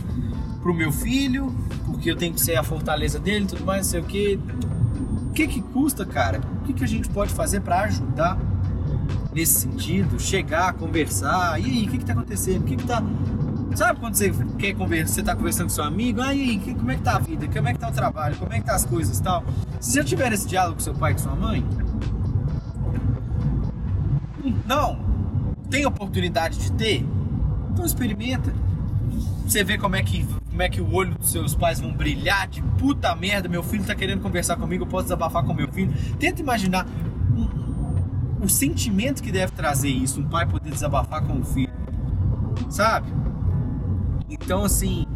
pro 0.61 0.73
meu 0.73 0.91
filho, 0.91 1.53
porque 1.85 2.09
eu 2.09 2.15
tenho 2.15 2.33
que 2.33 2.41
ser 2.41 2.55
a 2.55 2.63
fortaleza 2.63 3.19
dele, 3.19 3.45
tudo 3.45 3.65
mais, 3.65 3.85
não 3.85 3.91
sei 3.91 3.99
o 3.99 4.03
que. 4.05 4.39
O 5.29 5.33
que 5.33 5.47
que 5.47 5.61
custa, 5.61 6.05
cara? 6.05 6.39
O 6.63 6.65
que 6.65 6.71
que 6.71 6.83
a 6.85 6.87
gente 6.87 7.09
pode 7.09 7.33
fazer 7.33 7.59
para 7.59 7.81
ajudar 7.81 8.37
nesse 9.33 9.59
sentido? 9.59 10.17
Chegar, 10.17 10.71
conversar, 10.73 11.59
e 11.59 11.65
aí, 11.65 11.85
o 11.85 11.91
que 11.91 11.97
que 11.97 12.05
tá 12.05 12.13
acontecendo? 12.13 12.61
O 12.61 12.63
que 12.63 12.77
que 12.77 12.87
tá 12.87 13.03
Sabe 13.75 13.99
quando 13.99 14.13
você 14.13 14.31
quer 14.57 14.73
conversar, 14.73 15.13
você 15.15 15.23
tá 15.23 15.35
conversando 15.35 15.63
com 15.63 15.73
seu 15.73 15.83
amigo, 15.83 16.21
ah, 16.21 16.27
aí, 16.27 16.57
que, 16.59 16.73
como 16.73 16.89
é 16.91 16.95
que 16.95 17.01
tá 17.01 17.15
a 17.15 17.19
vida? 17.19 17.47
Como 17.47 17.67
é 17.67 17.73
que 17.73 17.79
tá 17.79 17.89
o 17.89 17.91
trabalho? 17.91 18.37
Como 18.37 18.53
é 18.53 18.59
que 18.59 18.65
tá 18.65 18.75
as 18.75 18.85
coisas 18.85 19.19
tal? 19.19 19.43
Se 19.81 19.95
já 19.97 20.03
tiver 20.05 20.31
esse 20.31 20.47
diálogo 20.47 20.75
com 20.75 20.81
seu 20.81 20.93
pai 20.93 21.11
e 21.11 21.15
com 21.15 21.21
sua 21.21 21.35
mãe, 21.35 21.65
não, 24.65 24.99
tem 25.69 25.85
oportunidade 25.85 26.59
de 26.59 26.71
ter? 26.71 27.05
Então 27.71 27.83
experimenta. 27.83 28.53
Você 29.45 29.65
vê 29.65 29.77
como 29.77 29.97
é 29.97 30.03
que 30.03 30.25
como 30.53 30.61
é 30.61 30.69
que 30.69 30.79
o 30.79 30.93
olho 30.93 31.15
dos 31.15 31.31
seus 31.31 31.55
pais 31.55 31.79
vão 31.79 31.91
brilhar 31.91 32.47
de 32.47 32.61
puta 32.61 33.15
merda, 33.15 33.49
meu 33.49 33.63
filho 33.63 33.83
tá 33.83 33.95
querendo 33.95 34.21
conversar 34.21 34.55
comigo, 34.55 34.83
eu 34.83 34.87
posso 34.87 35.05
desabafar 35.05 35.43
com 35.43 35.51
meu 35.51 35.67
filho. 35.67 35.91
Tenta 36.19 36.41
imaginar 36.41 36.85
o 38.39 38.47
sentimento 38.47 39.23
que 39.23 39.31
deve 39.31 39.51
trazer 39.53 39.89
isso, 39.89 40.21
um 40.21 40.29
pai 40.29 40.45
poder 40.45 40.69
desabafar 40.69 41.23
com 41.23 41.39
o 41.39 41.43
filho. 41.43 41.73
Sabe? 42.69 43.11
Então 44.29 44.63
assim, 44.63 45.07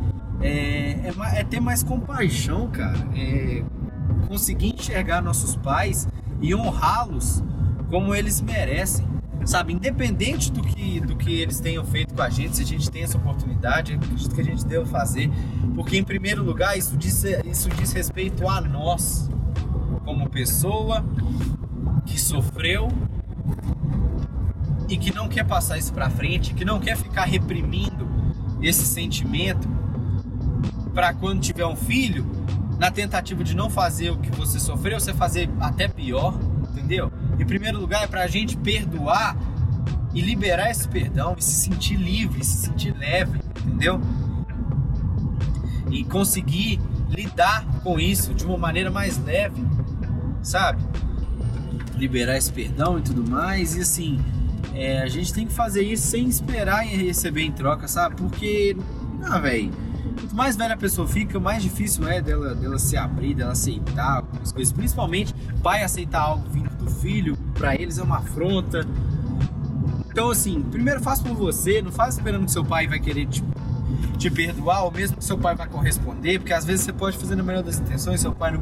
é, 0.41 1.01
é, 1.03 1.13
é 1.35 1.43
ter 1.43 1.59
mais 1.59 1.83
compaixão, 1.83 2.67
cara. 2.71 2.97
É 3.15 3.63
conseguir 4.27 4.73
enxergar 4.73 5.21
nossos 5.21 5.55
pais 5.55 6.07
e 6.41 6.55
honrá-los 6.55 7.43
como 7.91 8.15
eles 8.15 8.41
merecem. 8.41 9.07
Sabe, 9.45 9.73
independente 9.73 10.51
do 10.51 10.61
que, 10.61 10.99
do 10.99 11.15
que 11.15 11.41
eles 11.41 11.59
tenham 11.59 11.85
feito 11.85 12.13
com 12.13 12.21
a 12.21 12.29
gente, 12.29 12.57
se 12.57 12.63
a 12.63 12.65
gente 12.65 12.91
tem 12.91 13.03
essa 13.03 13.17
oportunidade, 13.17 13.93
acredito 13.93 14.35
que 14.35 14.41
a 14.41 14.43
gente 14.43 14.65
deva 14.65 14.85
fazer, 14.85 15.29
porque 15.73 15.97
em 15.97 16.03
primeiro 16.03 16.43
lugar 16.43 16.77
isso 16.77 16.97
diz, 16.97 17.23
isso 17.45 17.69
diz 17.69 17.93
respeito 17.93 18.47
a 18.49 18.59
nós, 18.59 19.29
como 20.03 20.29
pessoa 20.29 21.05
que 22.05 22.19
sofreu 22.19 22.89
e 24.89 24.97
que 24.97 25.13
não 25.13 25.27
quer 25.27 25.45
passar 25.45 25.77
isso 25.77 25.93
para 25.93 26.09
frente, 26.09 26.53
que 26.53 26.65
não 26.65 26.79
quer 26.79 26.97
ficar 26.97 27.25
reprimindo 27.25 28.07
esse 28.61 28.85
sentimento 28.85 29.67
para 30.93 31.13
quando 31.13 31.41
tiver 31.41 31.65
um 31.65 31.75
filho, 31.75 32.25
na 32.79 32.91
tentativa 32.91 33.43
de 33.43 33.55
não 33.55 33.69
fazer 33.69 34.11
o 34.11 34.17
que 34.17 34.31
você 34.31 34.59
sofreu, 34.59 34.99
você 34.99 35.13
fazer 35.13 35.49
até 35.59 35.87
pior, 35.87 36.39
entendeu? 36.71 37.11
Em 37.39 37.45
primeiro 37.45 37.79
lugar, 37.79 38.03
é 38.03 38.07
para 38.07 38.23
a 38.23 38.27
gente 38.27 38.57
perdoar 38.57 39.37
e 40.13 40.21
liberar 40.21 40.71
esse 40.71 40.87
perdão 40.87 41.35
e 41.37 41.43
se 41.43 41.51
sentir 41.51 41.95
livre, 41.95 42.43
se 42.43 42.65
sentir 42.65 42.95
leve, 42.97 43.39
entendeu? 43.65 44.01
E 45.91 46.03
conseguir 46.03 46.79
lidar 47.09 47.65
com 47.83 47.99
isso 47.99 48.33
de 48.33 48.45
uma 48.45 48.57
maneira 48.57 48.89
mais 48.89 49.23
leve, 49.23 49.63
sabe? 50.41 50.83
Liberar 51.95 52.37
esse 52.37 52.51
perdão 52.51 52.97
e 52.97 53.01
tudo 53.01 53.29
mais. 53.29 53.75
E 53.75 53.81
assim, 53.81 54.19
é, 54.73 55.01
a 55.01 55.07
gente 55.07 55.33
tem 55.33 55.45
que 55.45 55.53
fazer 55.53 55.83
isso 55.83 56.07
sem 56.07 56.27
esperar 56.27 56.85
em 56.85 56.95
receber 56.95 57.43
em 57.43 57.51
troca, 57.51 57.87
sabe? 57.87 58.15
Porque, 58.15 58.75
ah, 59.23 59.39
velho 59.39 59.71
Quanto 60.19 60.35
mais 60.35 60.55
velha 60.55 60.73
a 60.73 60.77
pessoa 60.77 61.07
fica, 61.07 61.39
mais 61.39 61.61
difícil 61.61 62.07
é 62.07 62.21
dela, 62.21 62.55
dela 62.55 62.79
se 62.79 62.97
abrir, 62.97 63.35
dela 63.35 63.51
aceitar 63.51 64.17
algumas 64.17 64.51
coisas. 64.51 64.73
Principalmente, 64.73 65.33
pai 65.61 65.83
aceitar 65.83 66.21
algo 66.21 66.49
vindo 66.49 66.69
filho, 66.87 67.37
para 67.53 67.75
eles 67.75 67.97
é 67.97 68.03
uma 68.03 68.17
afronta. 68.17 68.85
Então, 70.09 70.31
assim, 70.31 70.61
primeiro 70.61 71.01
faça 71.01 71.23
por 71.23 71.35
você, 71.35 71.81
não 71.81 71.91
faça 71.91 72.17
esperando 72.19 72.45
que 72.45 72.51
seu 72.51 72.65
pai 72.65 72.87
vai 72.87 72.99
querer 72.99 73.27
te, 73.27 73.43
te 74.17 74.29
perdoar, 74.31 74.83
ou 74.83 74.91
mesmo 74.91 75.17
que 75.17 75.25
seu 75.25 75.37
pai 75.37 75.55
vai 75.55 75.67
corresponder, 75.67 76.39
porque 76.39 76.53
às 76.53 76.65
vezes 76.65 76.85
você 76.85 76.93
pode 76.93 77.17
fazer 77.17 77.35
na 77.35 77.43
melhor 77.43 77.63
das 77.63 77.79
intenções, 77.79 78.19
seu 78.19 78.31
pai 78.31 78.51
não 78.51 78.61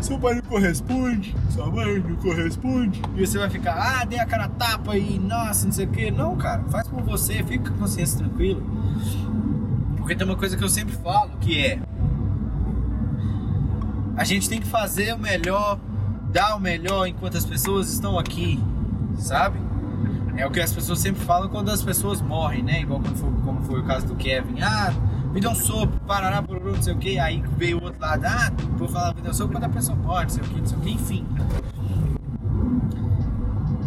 seu 0.00 0.18
pai 0.18 0.34
não 0.34 0.42
corresponde, 0.42 1.34
sua 1.50 1.66
mãe 1.66 1.98
não 1.98 2.16
corresponde, 2.16 3.02
e 3.16 3.26
você 3.26 3.38
vai 3.38 3.50
ficar, 3.50 3.74
ah, 3.74 4.04
dei 4.04 4.18
a 4.18 4.26
cara 4.26 4.48
tapa 4.48 4.96
e 4.96 5.18
nossa, 5.18 5.66
não 5.66 5.72
sei 5.72 5.86
o 5.86 5.88
que. 5.88 6.10
Não, 6.10 6.36
cara, 6.36 6.62
faz 6.70 6.86
por 6.86 7.02
você, 7.02 7.42
fica 7.42 7.70
com 7.70 7.76
a 7.76 7.78
consciência 7.78 8.18
tranquila. 8.18 8.62
Porque 9.96 10.14
tem 10.14 10.26
uma 10.26 10.36
coisa 10.36 10.56
que 10.56 10.62
eu 10.62 10.68
sempre 10.68 10.94
falo, 10.94 11.30
que 11.40 11.58
é 11.58 11.80
a 14.16 14.24
gente 14.24 14.48
tem 14.48 14.60
que 14.60 14.66
fazer 14.66 15.14
o 15.14 15.18
melhor, 15.18 15.78
dar 16.30 16.56
o 16.56 16.60
melhor 16.60 17.06
enquanto 17.06 17.36
as 17.36 17.44
pessoas 17.44 17.92
estão 17.92 18.18
aqui, 18.18 18.62
sabe? 19.18 19.58
É 20.36 20.46
o 20.46 20.50
que 20.50 20.60
as 20.60 20.72
pessoas 20.72 21.00
sempre 21.00 21.24
falam 21.24 21.48
quando 21.48 21.70
as 21.70 21.82
pessoas 21.82 22.20
morrem, 22.22 22.62
né? 22.62 22.82
Igual 22.82 23.00
como 23.00 23.16
foi, 23.16 23.30
como 23.44 23.62
foi 23.64 23.80
o 23.80 23.84
caso 23.84 24.06
do 24.06 24.14
Kevin. 24.14 24.60
Ah, 24.60 24.92
me 25.32 25.40
deu 25.40 25.50
um 25.50 25.54
sopro, 25.54 25.98
parará, 26.06 26.40
pororô, 26.40 26.72
não 26.72 26.82
sei 26.82 26.94
o 26.94 26.98
que. 26.98 27.18
Aí 27.18 27.42
veio 27.56 27.78
o 27.78 27.84
outro 27.84 28.00
lado, 28.00 28.24
ah, 28.24 28.52
vou 28.76 28.88
falar, 28.88 29.14
me 29.14 29.22
deu 29.22 29.32
um 29.32 29.34
sopro 29.34 29.54
quando 29.54 29.64
a 29.64 29.68
pessoa 29.68 29.96
morre, 29.96 30.24
não 30.24 30.30
sei 30.30 30.42
o 30.42 30.46
que, 30.46 30.60
não 30.60 30.66
sei 30.66 30.78
o 30.78 30.80
que, 30.80 30.90
enfim. 30.90 31.26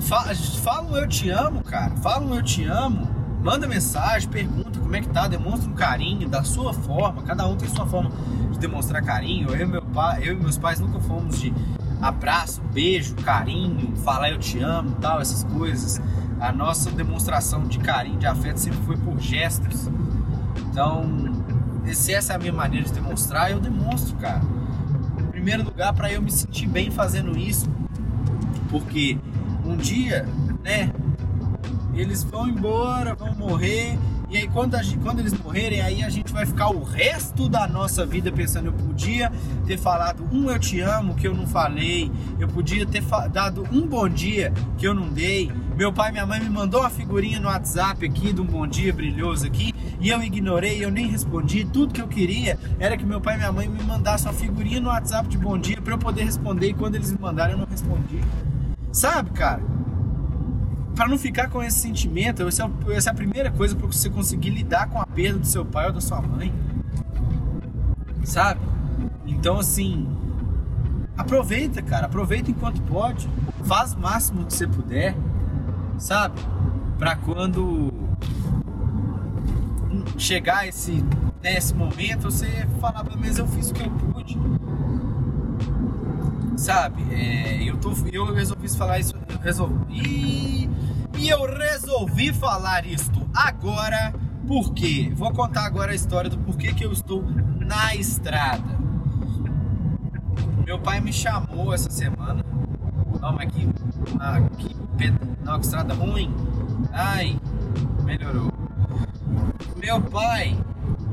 Fala, 0.01 0.35
fala 0.35 0.91
um 0.91 0.97
eu 0.97 1.07
te 1.07 1.29
amo, 1.29 1.63
cara. 1.63 1.91
Fala 1.97 2.25
um 2.25 2.35
eu 2.35 2.43
te 2.43 2.65
amo. 2.65 3.07
Manda 3.41 3.65
mensagem, 3.65 4.29
pergunta 4.29 4.79
como 4.79 4.95
é 4.95 5.01
que 5.01 5.07
tá, 5.07 5.27
demonstra 5.27 5.69
um 5.69 5.73
carinho 5.73 6.27
da 6.27 6.43
sua 6.43 6.73
forma. 6.73 7.21
Cada 7.23 7.47
um 7.47 7.55
tem 7.55 7.69
sua 7.69 7.87
forma 7.87 8.11
de 8.51 8.59
demonstrar 8.59 9.01
carinho. 9.01 9.49
Eu 9.55 9.61
e, 9.61 9.65
meu 9.65 9.81
pai, 9.81 10.21
eu 10.27 10.33
e 10.33 10.35
meus 10.35 10.57
pais 10.57 10.79
nunca 10.79 10.99
fomos 10.99 11.39
de 11.39 11.53
abraço, 12.01 12.61
beijo, 12.73 13.15
carinho, 13.15 13.95
falar 13.97 14.31
eu 14.31 14.39
te 14.39 14.59
amo, 14.59 14.95
tal, 14.99 15.21
essas 15.21 15.43
coisas. 15.43 16.01
A 16.39 16.51
nossa 16.51 16.89
demonstração 16.89 17.63
de 17.63 17.77
carinho, 17.79 18.17
de 18.17 18.25
afeto 18.25 18.57
sempre 18.57 18.79
foi 18.79 18.97
por 18.97 19.19
gestos. 19.19 19.89
Então, 20.69 21.05
se 21.93 22.13
essa 22.13 22.33
é 22.33 22.35
a 22.35 22.39
minha 22.39 22.53
maneira 22.53 22.85
de 22.85 22.93
demonstrar, 22.93 23.51
eu 23.51 23.59
demonstro, 23.59 24.15
cara. 24.17 24.41
Em 25.19 25.25
primeiro 25.25 25.63
lugar, 25.63 25.93
para 25.93 26.11
eu 26.11 26.21
me 26.21 26.31
sentir 26.31 26.67
bem 26.67 26.89
fazendo 26.89 27.37
isso, 27.37 27.69
porque 28.69 29.17
um 29.65 29.75
dia, 29.75 30.27
né, 30.63 30.91
eles 31.93 32.23
vão 32.23 32.47
embora, 32.47 33.13
vão 33.13 33.35
morrer 33.35 33.97
e 34.31 34.37
aí 34.37 34.47
quando, 34.47 34.75
a, 34.75 34.81
quando 35.03 35.19
eles 35.19 35.33
morrerem, 35.33 35.81
aí 35.81 36.01
a 36.01 36.09
gente 36.09 36.31
vai 36.31 36.45
ficar 36.45 36.69
o 36.69 36.83
resto 36.83 37.49
da 37.49 37.67
nossa 37.67 38.05
vida 38.05 38.31
pensando, 38.31 38.67
eu 38.67 38.73
podia 38.73 39.29
ter 39.67 39.77
falado 39.77 40.25
um 40.31 40.49
eu 40.49 40.57
te 40.57 40.79
amo 40.79 41.15
que 41.15 41.27
eu 41.27 41.35
não 41.35 41.45
falei, 41.45 42.09
eu 42.39 42.47
podia 42.47 42.85
ter 42.85 43.03
dado 43.29 43.67
um 43.73 43.85
bom 43.85 44.07
dia 44.07 44.53
que 44.77 44.87
eu 44.87 44.93
não 44.93 45.09
dei. 45.09 45.51
Meu 45.75 45.91
pai 45.91 46.09
e 46.09 46.11
minha 46.13 46.25
mãe 46.25 46.39
me 46.39 46.49
mandou 46.49 46.79
uma 46.79 46.89
figurinha 46.89 47.41
no 47.41 47.47
WhatsApp 47.49 48.05
aqui 48.05 48.31
de 48.31 48.39
um 48.39 48.45
bom 48.45 48.65
dia 48.65 48.93
brilhoso 48.93 49.45
aqui 49.45 49.73
e 49.99 50.09
eu 50.09 50.23
ignorei, 50.23 50.83
eu 50.83 50.89
nem 50.89 51.07
respondi. 51.07 51.65
Tudo 51.65 51.93
que 51.93 52.01
eu 52.01 52.07
queria 52.07 52.57
era 52.79 52.95
que 52.95 53.05
meu 53.05 53.19
pai 53.19 53.35
e 53.35 53.37
minha 53.37 53.51
mãe 53.51 53.67
me 53.67 53.83
mandassem 53.83 54.31
uma 54.31 54.33
figurinha 54.33 54.79
no 54.79 54.87
WhatsApp 54.87 55.27
de 55.27 55.37
bom 55.37 55.57
dia 55.57 55.81
para 55.81 55.93
eu 55.93 55.97
poder 55.97 56.23
responder 56.23 56.69
e 56.69 56.73
quando 56.73 56.95
eles 56.95 57.11
me 57.11 57.19
mandaram 57.19 57.51
eu 57.51 57.57
não 57.57 57.67
respondi. 57.69 58.21
Sabe, 58.93 59.31
cara? 59.31 59.61
Para 60.95 61.07
não 61.07 61.17
ficar 61.17 61.49
com 61.49 61.63
esse 61.63 61.79
sentimento, 61.79 62.47
essa 62.47 62.63
é, 62.63 62.93
essa 62.93 63.09
é 63.09 63.11
a 63.11 63.15
primeira 63.15 63.51
coisa 63.51 63.75
para 63.75 63.87
você 63.87 64.09
conseguir 64.09 64.49
lidar 64.49 64.87
com 64.89 64.99
a 64.99 65.05
perda 65.05 65.39
do 65.39 65.47
seu 65.47 65.65
pai 65.65 65.87
ou 65.87 65.93
da 65.93 66.01
sua 66.01 66.21
mãe. 66.21 66.53
Sabe? 68.23 68.61
Então, 69.25 69.59
assim, 69.59 70.07
aproveita, 71.17 71.81
cara, 71.81 72.05
aproveita 72.05 72.51
enquanto 72.51 72.81
pode, 72.83 73.29
faz 73.63 73.93
o 73.93 73.99
máximo 73.99 74.45
que 74.45 74.53
você 74.53 74.67
puder, 74.67 75.15
sabe? 75.97 76.39
Para 76.97 77.15
quando 77.15 77.91
chegar 80.17 80.67
esse 80.67 81.03
nesse 81.41 81.73
momento 81.73 82.29
você 82.29 82.67
falar 82.79 83.03
menos 83.17 83.37
eu 83.37 83.47
fiz 83.47 83.71
o 83.71 83.73
que 83.73 83.81
eu 83.81 83.89
pude 83.89 84.37
sabe 86.55 87.03
é, 87.11 87.63
eu 87.63 87.77
tô 87.77 87.91
eu 88.11 88.31
resolvi 88.31 88.69
falar 88.69 88.99
isso 88.99 89.15
eu 89.27 89.39
resolvi 89.39 90.69
e 91.21 91.29
eu 91.29 91.45
resolvi 91.45 92.33
falar 92.33 92.83
isto 92.83 93.29
agora 93.31 94.11
porque 94.47 95.13
vou 95.15 95.31
contar 95.31 95.67
agora 95.67 95.91
a 95.91 95.95
história 95.95 96.27
do 96.27 96.37
porquê 96.39 96.73
que 96.73 96.83
eu 96.83 96.91
estou 96.91 97.23
na 97.59 97.93
estrada. 97.93 98.79
Meu 100.65 100.79
pai 100.79 100.99
me 100.99 101.13
chamou 101.13 101.75
essa 101.75 101.91
semana. 101.91 102.43
Não, 103.21 103.33
mas 103.33 103.51
que, 103.51 103.69
ah, 104.19 104.41
que, 104.57 104.75
não, 105.43 105.59
que 105.59 105.65
estrada 105.65 105.93
ruim. 105.93 106.33
Ai, 106.91 107.39
melhorou. 108.03 108.51
Meu 109.77 110.01
pai 110.01 110.57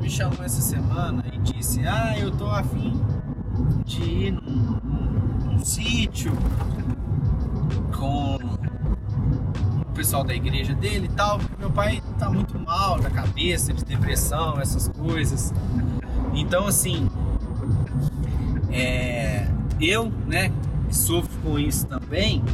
me 0.00 0.08
chamou 0.08 0.42
essa 0.42 0.62
semana 0.62 1.22
e 1.30 1.38
disse: 1.38 1.86
Ah, 1.86 2.18
eu 2.18 2.30
tô 2.30 2.46
afim 2.46 2.98
de 3.84 4.02
ir 4.02 4.30
num, 4.32 4.80
num, 4.82 5.52
num 5.52 5.64
sítio 5.64 6.32
com 7.94 8.57
pessoal 9.98 10.22
da 10.22 10.32
igreja 10.32 10.72
dele 10.74 11.06
e 11.06 11.16
tal. 11.16 11.40
Meu 11.58 11.70
pai 11.70 12.00
tá 12.20 12.30
muito 12.30 12.56
mal 12.56 13.00
da 13.00 13.10
cabeça, 13.10 13.72
de 13.72 13.84
depressão, 13.84 14.60
essas 14.60 14.86
coisas. 14.86 15.52
Então, 16.32 16.68
assim, 16.68 17.10
é, 18.70 19.48
eu, 19.80 20.12
né, 20.28 20.52
sofro 20.88 21.36
com 21.42 21.58
isso 21.58 21.84
também, 21.86 22.44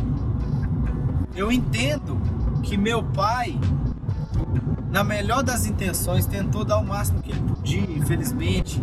eu 1.36 1.52
entendo 1.52 2.18
que 2.62 2.78
meu 2.78 3.02
pai, 3.02 3.60
na 4.90 5.04
melhor 5.04 5.42
das 5.42 5.66
intenções, 5.66 6.24
tentou 6.24 6.64
dar 6.64 6.78
o 6.78 6.86
máximo 6.86 7.20
que 7.20 7.30
ele 7.30 7.42
podia, 7.42 7.82
infelizmente, 7.82 8.82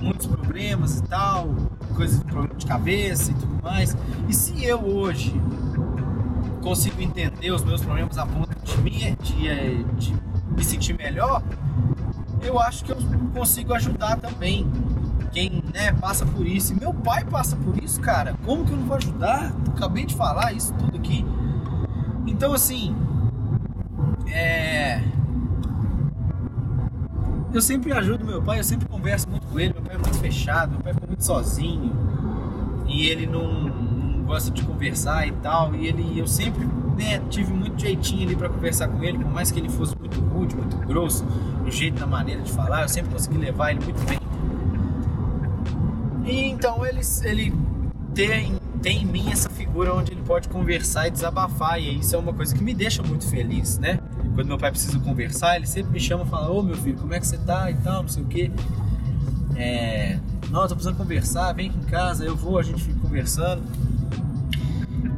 muitos 0.00 0.26
problemas 0.26 0.98
e 0.98 1.02
tal, 1.04 1.54
coisas 1.94 2.18
de 2.18 2.24
problema 2.24 2.56
de 2.56 2.66
cabeça 2.66 3.30
e 3.30 3.34
tudo 3.34 3.62
mais. 3.62 3.96
E 4.28 4.34
se 4.34 4.64
eu 4.64 4.84
hoje 4.84 5.32
consigo 6.68 7.00
entender 7.00 7.50
os 7.50 7.64
meus 7.64 7.80
problemas 7.80 8.18
a 8.18 8.26
ponto 8.26 8.54
de 8.62 8.76
me, 8.82 9.16
de, 9.22 9.48
é, 9.48 9.82
de 9.96 10.14
me 10.54 10.62
sentir 10.62 10.92
melhor, 10.92 11.42
eu 12.42 12.58
acho 12.58 12.84
que 12.84 12.92
eu 12.92 12.96
consigo 13.32 13.72
ajudar 13.72 14.18
também 14.18 14.70
quem 15.32 15.62
né, 15.72 15.92
passa 15.92 16.26
por 16.26 16.46
isso. 16.46 16.74
E 16.74 16.76
meu 16.78 16.92
pai 16.92 17.24
passa 17.24 17.56
por 17.56 17.82
isso, 17.82 17.98
cara. 18.02 18.34
Como 18.44 18.66
que 18.66 18.72
eu 18.72 18.76
não 18.76 18.84
vou 18.84 18.98
ajudar? 18.98 19.50
Acabei 19.68 20.04
de 20.04 20.14
falar 20.14 20.52
isso 20.52 20.74
tudo 20.74 20.98
aqui. 20.98 21.24
Então, 22.26 22.52
assim, 22.52 22.94
é. 24.30 25.02
Eu 27.52 27.62
sempre 27.62 27.92
ajudo 27.94 28.26
meu 28.26 28.42
pai, 28.42 28.58
eu 28.58 28.64
sempre 28.64 28.86
converso 28.86 29.26
muito 29.30 29.46
com 29.46 29.58
ele. 29.58 29.72
Meu 29.72 29.82
pai 29.82 29.94
é 29.94 29.98
muito 29.98 30.18
fechado, 30.18 30.72
meu 30.72 30.80
pai 30.80 30.92
ficou 30.92 31.08
muito 31.08 31.24
sozinho. 31.24 31.96
E 32.86 33.06
ele 33.06 33.26
não, 33.26 33.67
gosta 34.28 34.50
de 34.50 34.62
conversar 34.62 35.26
e 35.26 35.32
tal. 35.32 35.74
E 35.74 35.88
ele, 35.88 36.18
eu 36.18 36.26
sempre 36.26 36.64
né, 36.96 37.20
tive 37.30 37.52
muito 37.52 37.80
jeitinho 37.80 38.24
ali 38.24 38.36
para 38.36 38.48
conversar 38.48 38.88
com 38.88 39.02
ele, 39.02 39.18
por 39.18 39.32
mais 39.32 39.50
que 39.50 39.58
ele 39.58 39.70
fosse 39.70 39.96
muito 39.98 40.20
rude, 40.20 40.54
muito 40.54 40.76
grosso, 40.76 41.24
no 41.64 41.70
jeito, 41.70 41.98
na 41.98 42.06
maneira 42.06 42.42
de 42.42 42.52
falar, 42.52 42.82
eu 42.82 42.88
sempre 42.88 43.10
consegui 43.10 43.38
levar 43.38 43.70
ele 43.70 43.80
muito 43.82 44.04
bem. 44.06 44.18
E 46.24 46.44
então 46.44 46.84
ele, 46.84 47.00
ele 47.24 47.54
tem, 48.14 48.54
tem 48.82 49.02
em 49.02 49.06
mim 49.06 49.30
essa 49.32 49.48
figura 49.48 49.94
onde 49.94 50.12
ele 50.12 50.22
pode 50.22 50.48
conversar 50.48 51.08
e 51.08 51.10
desabafar, 51.10 51.80
e 51.80 51.98
isso 51.98 52.14
é 52.14 52.18
uma 52.18 52.34
coisa 52.34 52.54
que 52.54 52.62
me 52.62 52.74
deixa 52.74 53.02
muito 53.02 53.26
feliz, 53.26 53.78
né? 53.78 53.98
Quando 54.34 54.46
meu 54.46 54.58
pai 54.58 54.70
precisa 54.70 54.98
conversar, 55.00 55.56
ele 55.56 55.66
sempre 55.66 55.92
me 55.92 56.00
chama 56.00 56.24
e 56.24 56.28
fala: 56.28 56.50
Ô 56.50 56.62
meu 56.62 56.76
filho, 56.76 56.98
como 56.98 57.14
é 57.14 57.18
que 57.18 57.26
você 57.26 57.38
tá 57.38 57.70
e 57.70 57.74
tal, 57.74 58.02
não 58.02 58.08
sei 58.08 58.22
o 58.22 58.26
quê. 58.26 58.50
É, 59.56 60.18
não, 60.50 60.62
tô 60.68 60.74
precisando 60.74 60.96
conversar, 60.96 61.52
vem 61.52 61.70
aqui 61.70 61.78
em 61.78 61.82
casa, 61.82 62.24
eu 62.24 62.36
vou, 62.36 62.58
a 62.58 62.62
gente 62.62 62.82
fica 62.84 63.00
conversando. 63.00 63.62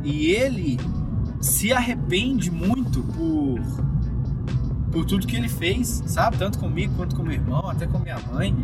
E 0.03 0.31
ele 0.31 0.79
se 1.41 1.73
arrepende 1.73 2.51
muito 2.51 3.03
por 3.03 3.61
por 4.91 5.05
tudo 5.05 5.27
que 5.27 5.37
ele 5.37 5.49
fez, 5.49 6.03
sabe? 6.07 6.37
Tanto 6.37 6.59
comigo 6.59 6.93
quanto 6.97 7.15
com 7.15 7.23
meu 7.23 7.35
irmão, 7.35 7.69
até 7.71 7.87
com 7.87 7.99
minha 7.99 8.19
mãe. 8.33 8.57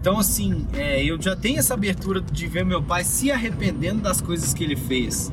Então, 0.00 0.18
assim, 0.18 0.66
é, 0.74 1.04
eu 1.04 1.20
já 1.20 1.36
tenho 1.36 1.60
essa 1.60 1.74
abertura 1.74 2.20
de 2.20 2.46
ver 2.48 2.64
meu 2.64 2.82
pai 2.82 3.04
se 3.04 3.30
arrependendo 3.30 4.00
das 4.00 4.20
coisas 4.20 4.52
que 4.52 4.64
ele 4.64 4.74
fez. 4.74 5.30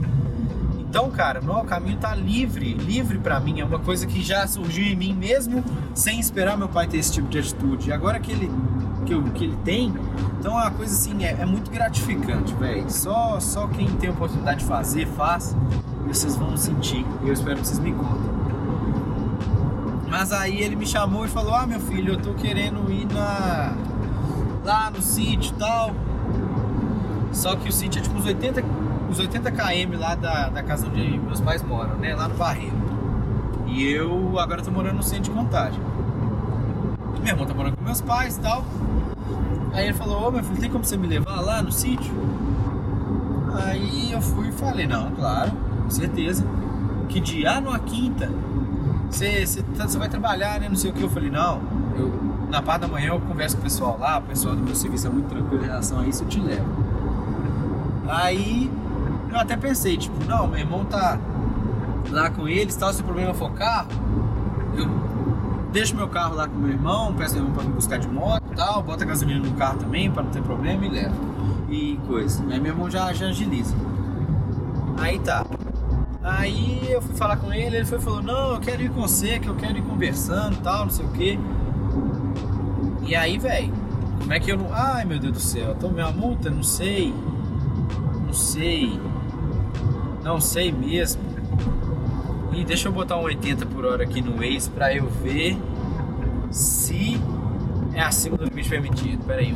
Então, 0.78 1.10
cara, 1.10 1.42
não, 1.42 1.62
o 1.62 1.66
caminho 1.66 1.98
tá 1.98 2.14
livre, 2.16 2.74
livre 2.74 3.18
para 3.18 3.40
mim. 3.40 3.60
É 3.60 3.66
uma 3.66 3.80
coisa 3.80 4.06
que 4.06 4.22
já 4.22 4.46
surgiu 4.48 4.86
em 4.86 4.96
mim 4.96 5.14
mesmo 5.14 5.64
sem 5.94 6.20
esperar 6.20 6.58
meu 6.58 6.70
pai 6.70 6.88
ter 6.88 6.98
esse 6.98 7.14
tipo 7.14 7.28
de 7.30 7.40
atitude. 7.40 7.90
E 7.90 7.92
agora 7.92 8.20
que 8.20 8.32
ele 8.32 8.50
que, 9.06 9.14
eu, 9.14 9.24
que 9.24 9.44
ele 9.46 9.58
tem, 9.64 9.94
então 10.40 10.58
é 10.58 10.64
uma 10.64 10.72
coisa 10.72 10.96
assim, 10.96 11.26
é, 11.26 11.36
é 11.38 11.46
muito 11.46 11.70
gratificante, 11.70 12.54
velho. 12.56 12.90
Só, 12.90 13.40
só 13.42 13.68
quem 13.68 13.88
tem 13.98 14.10
a 14.10 14.14
oportunidade 14.14 14.60
de 14.60 14.66
fazer, 14.66 15.06
faz. 15.06 15.56
E 16.06 16.08
vocês 16.08 16.38
vão 16.38 16.56
sentir. 16.56 17.06
Eu 17.24 17.34
espero 17.34 17.58
que 17.60 17.68
vocês 17.68 17.80
me 17.80 17.92
contem. 17.92 18.40
Mas 20.10 20.32
aí 20.32 20.62
ele 20.62 20.78
me 20.78 20.88
chamou 20.88 21.26
e 21.26 21.28
falou: 21.28 21.54
Ah, 21.54 21.68
meu 21.68 21.80
filho, 21.82 22.14
eu 22.14 22.22
tô 22.22 22.34
querendo 22.34 22.90
ir 22.90 23.06
na 23.14 23.76
lá 24.64 24.90
no 24.90 25.02
sítio 25.02 25.54
e 25.54 25.60
tal. 25.60 25.92
Só 27.34 27.56
que 27.58 27.68
o 27.68 27.72
sítio 27.72 28.00
é 28.00 28.02
tipo 28.02 28.18
uns 28.18 28.26
80, 28.26 28.64
uns 29.10 29.20
80 29.20 29.52
km 29.52 29.98
lá 30.00 30.16
da, 30.16 30.50
da 30.50 30.64
casa 30.64 30.88
onde 30.88 31.20
meus 31.20 31.42
pais 31.42 31.62
moram, 31.62 31.96
né? 31.96 32.16
Lá 32.16 32.30
no 32.30 32.36
Barreiro. 32.36 32.78
E 33.68 33.84
eu 33.92 34.40
agora 34.40 34.62
tô 34.62 34.72
morando 34.72 34.96
no 34.96 35.04
centro 35.04 35.26
de 35.26 35.32
contagem. 35.32 35.80
Meu 37.22 37.34
irmão 37.34 37.46
tá 37.46 37.54
morando 37.54 37.76
com 37.76 37.84
meus 37.84 38.00
pais 38.02 38.38
e 38.38 38.40
tal. 38.40 38.64
Aí 39.74 39.86
ele 39.86 39.94
falou, 39.94 40.24
ô 40.24 40.28
oh, 40.28 40.32
meu 40.32 40.44
filho, 40.44 40.60
tem 40.60 40.70
como 40.70 40.84
você 40.84 40.98
me 40.98 41.08
levar 41.08 41.42
lá 41.42 41.62
no 41.62 41.72
sítio? 41.72 42.14
Aí 43.56 44.12
eu 44.12 44.22
fui 44.22 44.50
e 44.50 44.52
falei, 44.52 44.88
não, 44.88 45.12
claro, 45.12 45.52
com 45.84 45.90
certeza. 45.90 46.46
Que 47.08 47.20
dia? 47.20 47.54
Ah, 47.54 47.62
numa 47.62 47.80
quinta. 47.80 48.30
Você, 49.10 49.64
tá, 49.76 49.86
vai 49.98 50.08
trabalhar, 50.10 50.60
né? 50.60 50.70
Não 50.70 50.76
sei 50.76 50.92
o 50.92 50.94
que. 50.94 51.02
Eu 51.02 51.10
falei, 51.10 51.30
não, 51.30 51.62
eu, 51.98 52.12
na 52.50 52.62
parte 52.62 52.82
da 52.82 52.88
manhã 52.88 53.10
eu 53.10 53.20
converso 53.20 53.56
com 53.56 53.62
o 53.62 53.64
pessoal 53.64 53.98
lá, 54.00 54.20
o 54.20 54.22
pessoal 54.24 54.56
do 54.56 54.64
meu 54.64 54.76
serviço 54.76 55.08
é 55.08 55.10
muito 55.10 55.28
tranquilo 55.28 55.64
em 55.64 55.68
relação 55.68 56.00
a 56.00 56.08
isso, 56.08 56.24
eu 56.24 56.28
te 56.28 56.40
levo. 56.40 56.66
Aí 58.08 58.72
eu 59.32 59.38
até 59.38 59.56
pensei, 59.56 59.98
tipo, 59.98 60.24
não, 60.26 60.48
meu 60.48 60.60
irmão 60.60 60.86
tá 60.86 61.20
lá 62.10 62.30
com 62.30 62.48
eles, 62.48 62.76
tal, 62.76 62.92
se 62.92 63.02
o 63.02 63.04
problema 63.04 63.34
for 63.34 63.52
carro, 63.52 63.90
eu 64.76 65.09
deixo 65.72 65.96
meu 65.96 66.08
carro 66.08 66.36
lá 66.36 66.48
com 66.48 66.58
meu 66.58 66.70
irmão, 66.70 67.14
peço 67.14 67.36
meu 67.36 67.44
irmão 67.44 67.56
pra 67.56 67.64
me 67.64 67.74
buscar 67.74 68.00
de 68.00 68.08
moto 68.08 68.44
e 68.52 68.56
tal, 68.56 68.82
bota 68.82 69.06
gasolina 69.06 69.46
no 69.46 69.54
carro 69.56 69.80
também 69.80 70.12
pra 70.12 70.24
não 70.24 70.32
ter 70.32 70.42
problema 70.42 70.86
e 70.86 70.90
levo. 70.90 71.16
E 71.70 72.00
coisa. 72.08 72.44
Aí 72.50 72.60
meu 72.60 72.74
irmão 72.74 72.90
já, 72.90 73.14
já 73.14 73.28
agiliza. 73.28 73.76
Aí 74.98 75.20
tá. 75.20 75.46
Aí 76.22 76.92
eu 76.92 77.02
fui 77.02 77.16
falar 77.16 77.38
com 77.38 77.54
ele, 77.54 77.78
ele 77.78 77.86
foi 77.86 78.00
falou, 78.00 78.22
não, 78.22 78.54
eu 78.54 78.60
quero 78.60 78.82
ir 78.82 78.90
com 78.90 79.02
você, 79.02 79.40
que 79.40 79.48
eu 79.48 79.56
quero 79.56 79.78
ir 79.78 79.84
conversando 79.84 80.54
e 80.54 80.60
tal, 80.62 80.86
não 80.86 80.92
sei 80.92 81.06
o 81.06 81.10
que. 81.10 81.40
E 83.08 83.16
aí, 83.16 83.38
velho, 83.38 83.74
como 84.20 84.34
é 84.34 84.40
que 84.40 84.52
eu 84.52 84.58
não. 84.58 84.68
Ai 84.72 85.06
meu 85.06 85.18
Deus 85.18 85.34
do 85.34 85.40
céu, 85.40 85.76
tomei 85.76 86.04
uma 86.04 86.12
multa? 86.12 86.50
Não 86.50 86.64
sei. 86.64 87.14
Não 88.26 88.34
sei. 88.34 89.00
Não 90.24 90.40
sei 90.42 90.72
mesmo. 90.72 91.22
E 92.60 92.66
deixa 92.66 92.90
eu 92.90 92.92
botar 92.92 93.16
um 93.16 93.22
80 93.22 93.66
por 93.68 93.86
hora 93.86 94.04
aqui 94.04 94.22
no 94.22 94.36
Waze 94.36 94.70
pra 94.70 94.94
eu 94.94 95.08
ver 95.08 95.58
se 96.52 97.18
é 97.94 98.02
acima 98.02 98.36
do 98.36 98.44
limite 98.44 98.68
permitido. 98.68 99.24
Pera 99.24 99.40
aí. 99.40 99.56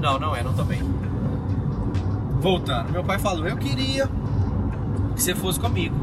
Não, 0.00 0.18
não 0.18 0.34
é, 0.34 0.42
não 0.42 0.52
tô 0.54 0.64
bem. 0.64 0.82
Voltando, 2.40 2.90
meu 2.90 3.04
pai 3.04 3.20
falou, 3.20 3.46
eu 3.46 3.56
queria 3.56 4.10
que 5.14 5.22
você 5.22 5.36
fosse 5.36 5.60
comigo. 5.60 5.94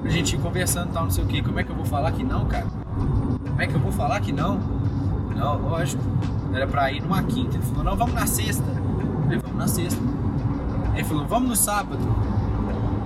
Pra 0.00 0.10
gente 0.10 0.34
ir 0.34 0.40
conversando 0.40 0.90
e 0.90 0.92
tal, 0.92 1.04
não 1.04 1.10
sei 1.12 1.22
o 1.22 1.26
que. 1.28 1.40
Como 1.42 1.60
é 1.60 1.62
que 1.62 1.70
eu 1.70 1.76
vou 1.76 1.84
falar 1.84 2.10
que 2.10 2.24
não, 2.24 2.44
cara? 2.46 2.66
Como 3.46 3.62
é 3.62 3.68
que 3.68 3.74
eu 3.74 3.80
vou 3.80 3.92
falar 3.92 4.18
que 4.18 4.32
não? 4.32 4.58
Não, 5.36 5.58
lógico. 5.58 6.02
Era 6.52 6.66
pra 6.66 6.90
ir 6.90 7.00
numa 7.00 7.22
quinta. 7.22 7.56
Ele 7.56 7.64
falou, 7.66 7.84
não, 7.84 7.96
vamos 7.96 8.14
na 8.14 8.26
sexta. 8.26 8.64
Eu 8.64 9.22
falei, 9.22 9.38
vamos 9.38 9.58
na 9.58 9.68
sexta. 9.68 10.00
Ele 10.96 11.04
falou, 11.04 11.24
vamos 11.24 11.48
no 11.50 11.54
sábado. 11.54 12.41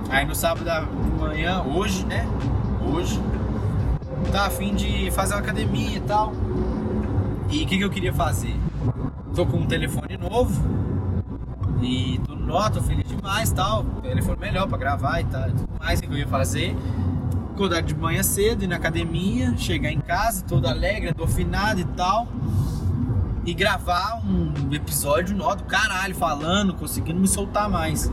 Aí 0.09 0.25
no 0.25 0.33
sábado 0.33 0.63
da 0.63 0.81
manhã, 1.19 1.61
hoje, 1.63 2.05
né? 2.05 2.25
Hoje, 2.81 3.19
tá 4.31 4.45
a 4.45 4.49
fim 4.49 4.73
de 4.73 5.11
fazer 5.11 5.33
uma 5.33 5.41
academia 5.41 5.97
e 5.97 6.01
tal. 6.01 6.33
E 7.49 7.63
o 7.63 7.67
que, 7.67 7.77
que 7.77 7.83
eu 7.83 7.89
queria 7.89 8.13
fazer? 8.13 8.55
Tô 9.35 9.45
com 9.45 9.57
um 9.57 9.67
telefone 9.67 10.17
novo 10.17 10.61
e 11.81 12.19
tô, 12.25 12.35
no 12.35 12.69
tô 12.71 12.81
feliz 12.81 13.07
demais 13.07 13.51
tal. 13.51 13.83
Telefone 14.01 14.37
melhor 14.39 14.67
pra 14.67 14.77
gravar 14.77 15.19
e 15.19 15.25
tal. 15.25 15.49
Tudo 15.49 15.69
mais 15.79 15.99
que 15.99 16.07
eu 16.07 16.17
ia 16.17 16.27
fazer. 16.27 16.75
Acordar 17.53 17.81
de 17.81 17.95
manhã 17.95 18.23
cedo, 18.23 18.63
ir 18.63 18.67
na 18.67 18.77
academia, 18.77 19.55
chegar 19.57 19.91
em 19.91 19.99
casa 19.99 20.43
todo 20.45 20.67
alegre, 20.67 21.09
endorfinado 21.09 21.81
e 21.81 21.85
tal. 21.85 22.27
E 23.45 23.53
gravar 23.53 24.21
um 24.25 24.73
episódio 24.73 25.35
nó 25.35 25.55
do 25.55 25.63
caralho, 25.63 26.15
falando, 26.15 26.73
conseguindo 26.73 27.19
me 27.19 27.27
soltar 27.27 27.69
mais. 27.69 28.11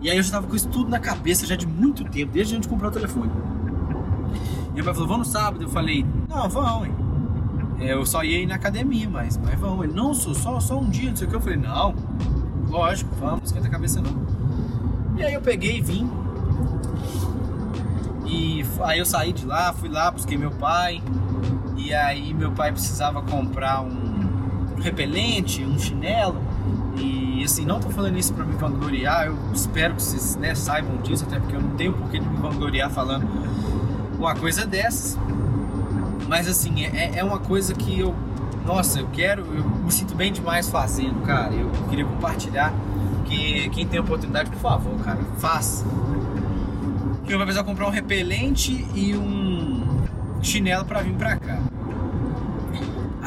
E 0.00 0.10
aí 0.10 0.16
eu 0.16 0.22
já 0.22 0.32
tava 0.32 0.46
com 0.46 0.56
isso 0.56 0.68
tudo 0.68 0.88
na 0.88 0.98
cabeça 0.98 1.46
já 1.46 1.54
de 1.54 1.66
muito 1.66 2.04
tempo, 2.04 2.32
desde 2.32 2.54
a 2.54 2.56
gente 2.56 2.68
comprou 2.68 2.90
o 2.90 2.94
telefone. 2.94 3.30
E 4.70 4.74
meu 4.74 4.84
pai 4.84 4.94
falou, 4.94 5.08
vamos 5.08 5.28
no 5.28 5.32
sábado. 5.32 5.62
Eu 5.62 5.68
falei, 5.68 6.06
não, 6.28 6.48
vão, 6.48 6.86
hein. 6.86 6.94
Eu 7.80 8.04
só 8.06 8.22
ia 8.22 8.38
ir 8.38 8.46
na 8.46 8.54
academia, 8.54 9.08
mas, 9.08 9.36
mas 9.36 9.58
vão. 9.58 9.82
Ele, 9.82 9.92
não, 9.92 10.14
sou 10.14 10.34
só, 10.34 10.58
só 10.60 10.78
um 10.78 10.88
dia, 10.88 11.10
não 11.10 11.16
sei 11.16 11.26
o 11.26 11.30
que. 11.30 11.36
Eu 11.36 11.40
falei, 11.40 11.58
não, 11.58 11.94
lógico, 12.68 13.14
vamos, 13.16 13.44
esquenta 13.44 13.66
a 13.66 13.70
cabeça 13.70 14.00
não. 14.00 14.12
E 15.18 15.22
aí 15.22 15.34
eu 15.34 15.40
peguei 15.40 15.78
e 15.78 15.80
vim. 15.82 16.10
E 18.26 18.64
aí 18.82 18.98
eu 18.98 19.04
saí 19.04 19.32
de 19.32 19.44
lá, 19.44 19.72
fui 19.72 19.88
lá, 19.88 20.10
busquei 20.10 20.38
meu 20.38 20.50
pai. 20.50 21.02
E 21.76 21.92
aí 21.92 22.32
meu 22.32 22.52
pai 22.52 22.72
precisava 22.72 23.20
comprar 23.22 23.82
um 23.82 24.76
repelente, 24.80 25.64
um 25.64 25.78
chinelo. 25.78 26.40
E 26.96 27.42
assim, 27.44 27.64
não 27.64 27.80
tô 27.80 27.88
falando 27.90 28.18
isso 28.18 28.34
para 28.34 28.44
me 28.44 28.54
vangloriar, 28.54 29.26
eu 29.26 29.36
espero 29.52 29.94
que 29.94 30.02
vocês 30.02 30.36
né, 30.36 30.54
saibam 30.54 30.98
disso, 30.98 31.24
até 31.24 31.38
porque 31.38 31.56
eu 31.56 31.60
não 31.60 31.70
tenho 31.70 31.92
porquê 31.92 32.18
de 32.18 32.28
me 32.28 32.36
vangloriar 32.36 32.90
falando 32.90 33.26
uma 34.18 34.34
coisa 34.34 34.66
dessas. 34.66 35.18
Mas 36.28 36.46
assim, 36.46 36.84
é, 36.84 37.18
é 37.18 37.24
uma 37.24 37.38
coisa 37.38 37.74
que 37.74 37.98
eu, 37.98 38.14
nossa, 38.64 39.00
eu 39.00 39.08
quero, 39.08 39.42
eu 39.54 39.64
me 39.64 39.90
sinto 39.90 40.14
bem 40.14 40.32
demais 40.32 40.68
fazendo, 40.68 41.22
cara. 41.22 41.52
Eu 41.52 41.70
queria 41.88 42.04
compartilhar 42.04 42.72
que 43.24 43.68
quem 43.70 43.86
tem 43.86 43.98
oportunidade, 43.98 44.50
por 44.50 44.58
favor, 44.60 44.96
cara, 45.02 45.18
faça. 45.38 45.84
Eu 47.28 47.36
vou 47.36 47.46
precisar 47.46 47.64
comprar 47.64 47.86
um 47.86 47.90
repelente 47.90 48.86
e 48.94 49.16
um 49.16 49.86
chinelo 50.42 50.84
para 50.84 51.00
vir 51.00 51.14
pra. 51.14 51.39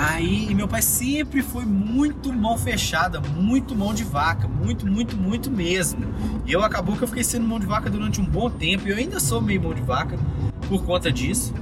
Aí 0.03 0.53
meu 0.53 0.67
pai 0.67 0.81
sempre 0.81 1.41
foi 1.41 1.65
muito 1.65 2.33
mão 2.33 2.57
fechada, 2.57 3.21
muito 3.21 3.73
mão 3.73 3.93
de 3.93 4.03
vaca, 4.03 4.49
muito, 4.49 4.85
muito, 4.85 5.15
muito 5.15 5.49
mesmo. 5.49 6.05
E 6.45 6.51
eu 6.51 6.61
acabou 6.61 6.97
que 6.97 7.03
eu 7.03 7.07
fiquei 7.07 7.23
sendo 7.23 7.47
mão 7.47 7.57
de 7.57 7.65
vaca 7.65 7.89
durante 7.89 8.19
um 8.19 8.25
bom 8.25 8.49
tempo. 8.49 8.85
E 8.85 8.91
eu 8.91 8.97
ainda 8.97 9.17
sou 9.21 9.39
meio 9.39 9.61
mão 9.61 9.73
de 9.73 9.81
vaca 9.81 10.19
por 10.67 10.83
conta 10.83 11.09
disso. 11.09 11.53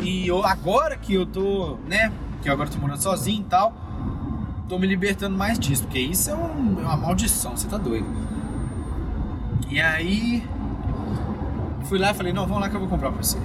E 0.00 0.26
eu, 0.26 0.44
agora 0.44 0.98
que 0.98 1.14
eu 1.14 1.24
tô, 1.24 1.78
né? 1.88 2.12
Que 2.42 2.50
eu 2.50 2.52
agora 2.52 2.68
tô 2.68 2.78
morando 2.78 3.00
sozinho 3.00 3.40
e 3.40 3.44
tal, 3.44 3.74
tô 4.68 4.78
me 4.78 4.86
libertando 4.86 5.36
mais 5.36 5.58
disso, 5.58 5.84
porque 5.84 5.98
isso 5.98 6.28
é, 6.28 6.34
um, 6.34 6.78
é 6.78 6.82
uma 6.82 6.96
maldição, 6.96 7.56
você 7.56 7.66
tá 7.66 7.78
doido. 7.78 8.06
E 9.70 9.80
aí 9.80 10.46
fui 11.84 11.98
lá 11.98 12.10
e 12.10 12.14
falei, 12.14 12.32
não, 12.34 12.46
vamos 12.46 12.60
lá 12.60 12.68
que 12.68 12.76
eu 12.76 12.80
vou 12.80 12.88
comprar 12.88 13.10
pra 13.10 13.22
você. 13.22 13.38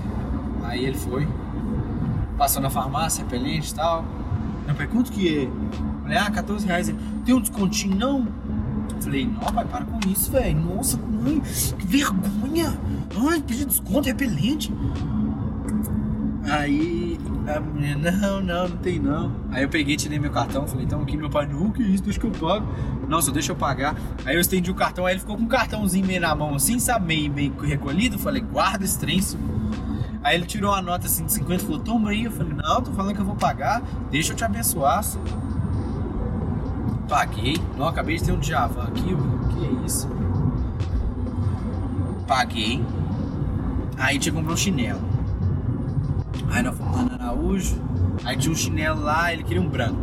Aí 0.64 0.86
ele 0.86 0.98
foi, 0.98 1.28
passou 2.42 2.60
na 2.60 2.72
farmácia, 2.72 3.24
repelente 3.24 3.70
e 3.70 3.76
tal. 3.76 4.04
Eu 4.68 4.74
falei, 4.74 4.88
quanto 4.88 5.12
que 5.12 5.44
é? 5.44 5.50
Falei, 6.02 6.18
ah, 6.18 6.32
14 6.32 6.66
reais. 6.66 6.92
Tem 7.24 7.36
um 7.36 7.40
descontinho 7.40 7.96
não? 7.96 8.28
Falei, 9.00 9.28
não, 9.28 9.54
pai, 9.54 9.64
para 9.66 9.86
com 9.86 10.00
isso, 10.10 10.32
velho. 10.32 10.60
Nossa, 10.60 10.98
mãe, 10.98 11.40
que 11.78 11.86
vergonha. 11.86 12.76
Ai, 13.30 13.44
pedir 13.44 13.66
desconto, 13.66 14.08
repelente. 14.08 14.74
Aí 16.50 17.20
A 17.48 17.60
menina, 17.60 18.10
não, 18.10 18.42
não, 18.42 18.68
não 18.70 18.78
tem 18.78 18.98
não. 18.98 19.32
Aí 19.52 19.62
eu 19.62 19.70
peguei, 19.70 19.96
tirei 19.96 20.18
meu 20.18 20.32
cartão, 20.32 20.68
falei, 20.68 20.86
então 20.86 21.00
aqui 21.00 21.16
meu 21.16 21.30
pai, 21.30 21.46
não, 21.46 21.70
que 21.70 21.84
isso, 21.84 22.04
deixa 22.04 22.20
que 22.20 22.26
eu 22.26 22.32
pago. 22.32 22.68
Nossa, 23.08 23.32
deixa 23.32 23.52
eu 23.52 23.56
pagar. 23.56 23.96
Aí 24.26 24.34
eu 24.34 24.42
estendi 24.42 24.72
o 24.72 24.76
cartão, 24.76 25.06
aí 25.06 25.14
ele 25.14 25.20
ficou 25.20 25.38
com 25.38 25.44
um 25.44 25.48
cartãozinho 25.48 26.08
meio 26.08 26.22
na 26.22 26.34
mão, 26.34 26.56
assim, 26.56 26.80
sabe, 26.80 27.06
meio, 27.06 27.32
meio 27.32 27.54
recolhido. 27.60 28.18
Falei, 28.18 28.42
guarda 28.42 28.84
esse 28.84 28.98
trem. 28.98 29.20
Aí 30.24 30.36
ele 30.36 30.46
tirou 30.46 30.72
uma 30.72 30.82
nota 30.82 31.08
assim 31.08 31.26
de 31.26 31.34
50 31.34 31.64
e 31.64 31.66
falou, 31.66 31.80
toma 31.80 32.10
aí. 32.12 32.26
Eu 32.26 32.32
falei, 32.32 32.54
não, 32.54 32.82
tô 32.82 32.92
falando 32.92 33.16
que 33.16 33.22
eu 33.22 33.26
vou 33.26 33.36
pagar, 33.36 33.82
deixa 34.10 34.34
eu 34.34 34.36
te 34.36 34.44
abençoar. 34.44 35.04
Paguei. 37.10 37.58
Não, 37.78 37.88
acabei 37.88 38.18
de 38.18 38.24
ter 38.24 38.32
um 38.32 38.40
Djavan 38.40 38.84
aqui, 38.84 39.04
que 39.04 39.66
é 39.66 39.86
isso? 39.86 40.08
Paguei. 42.28 42.84
Aí 43.98 44.18
tinha 44.18 44.32
que 44.32 44.40
comprar 44.40 44.54
um 44.54 44.58
chinelo. 44.58 45.02
Aí 46.52 46.64
nós 46.64 46.78
fomos 46.78 46.96
lá 46.96 47.04
no 47.04 47.14
Araújo. 47.14 47.82
Aí 48.24 48.38
tinha 48.38 48.52
um 48.52 48.56
chinelo 48.56 49.02
lá, 49.02 49.34
ele 49.34 49.44
queria 49.44 49.62
um 49.62 49.68
branco. 49.68 50.02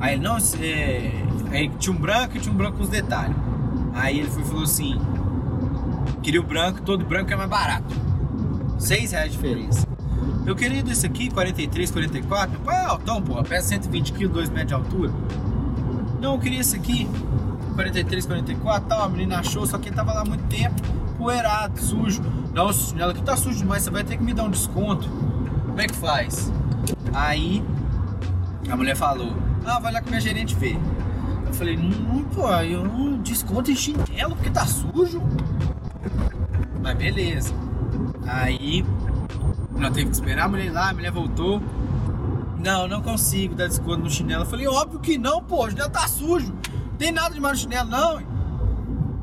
Aí 0.00 0.14
ele, 0.14 0.22
não, 0.22 0.38
você. 0.38 1.12
Aí 1.50 1.68
tinha 1.78 1.94
um 1.94 1.98
branco 1.98 2.36
e 2.36 2.40
tinha 2.40 2.52
um 2.52 2.56
branco 2.56 2.78
com 2.78 2.84
os 2.84 2.88
detalhes. 2.88 3.36
Aí 3.94 4.20
ele 4.20 4.30
foi, 4.30 4.44
falou 4.44 4.62
assim: 4.62 4.98
queria 6.22 6.40
o 6.40 6.44
branco, 6.44 6.82
todo 6.82 7.04
branco 7.04 7.32
é 7.32 7.36
mais 7.36 7.50
barato. 7.50 8.05
6 8.78 9.12
reais 9.12 9.30
de 9.30 9.36
diferença. 9.36 9.86
Eu 10.46 10.54
queria 10.54 10.82
desse 10.82 11.06
aqui, 11.06 11.30
43, 11.30 11.90
44. 11.90 12.50
Meu 12.50 12.60
pai 12.60 12.82
é 12.82 12.84
altão, 12.84 13.20
pô, 13.20 13.42
pesa 13.42 13.68
120 13.68 14.12
kg, 14.12 14.28
2 14.28 14.48
metros 14.50 14.68
de 14.68 14.74
altura. 14.74 15.12
Não, 16.20 16.34
eu 16.34 16.40
queria 16.40 16.60
esse 16.60 16.76
aqui, 16.76 17.08
43, 17.74 18.26
44, 18.26 18.88
tal. 18.88 19.02
A 19.02 19.08
menina 19.08 19.40
achou, 19.40 19.66
só 19.66 19.76
que 19.78 19.88
ele 19.88 19.96
tava 19.96 20.12
lá 20.12 20.24
muito 20.24 20.44
tempo, 20.44 20.80
poeirado, 21.18 21.80
sujo. 21.80 22.22
Não, 22.54 22.70
ela 22.98 23.12
aqui 23.12 23.22
tá 23.22 23.36
sujo 23.36 23.58
demais, 23.58 23.82
você 23.82 23.90
vai 23.90 24.04
ter 24.04 24.16
que 24.16 24.22
me 24.22 24.32
dar 24.32 24.44
um 24.44 24.50
desconto. 24.50 25.08
Como 25.66 25.80
é 25.80 25.86
que 25.86 25.94
faz? 25.94 26.52
Aí 27.12 27.62
a 28.70 28.76
mulher 28.76 28.96
falou: 28.96 29.34
Ah, 29.64 29.78
vai 29.78 29.92
lá 29.92 30.00
que 30.00 30.08
minha 30.08 30.20
gerente 30.20 30.54
vê. 30.54 30.78
Eu 31.46 31.52
falei: 31.52 31.76
Não, 31.76 32.22
pô, 32.24 32.48
eu 32.60 32.84
não 32.84 33.18
desconto 33.18 33.70
em 33.70 33.76
chinelo 33.76 34.34
porque 34.36 34.50
tá 34.50 34.64
sujo. 34.64 35.20
Mas 36.82 36.96
beleza. 36.96 37.52
Aí 38.26 38.84
nós 39.72 39.92
teve 39.92 40.06
que 40.06 40.16
esperar 40.16 40.46
a 40.46 40.48
mulher 40.48 40.72
lá, 40.72 40.90
a 40.90 40.94
mulher 40.94 41.12
voltou. 41.12 41.62
Não, 42.58 42.88
não 42.88 43.00
consigo 43.02 43.54
dar 43.54 43.68
desconto 43.68 43.98
no 43.98 44.10
chinelo. 44.10 44.42
Eu 44.42 44.46
falei, 44.46 44.66
óbvio 44.66 44.98
que 44.98 45.16
não, 45.16 45.42
pô, 45.42 45.64
o 45.64 45.70
chinelo 45.70 45.90
tá 45.90 46.08
sujo. 46.08 46.52
Não 46.52 46.96
tem 46.98 47.12
nada 47.12 47.34
de 47.34 47.40
mais 47.40 47.58
no 47.58 47.62
chinelo, 47.62 47.88
não. 47.88 48.36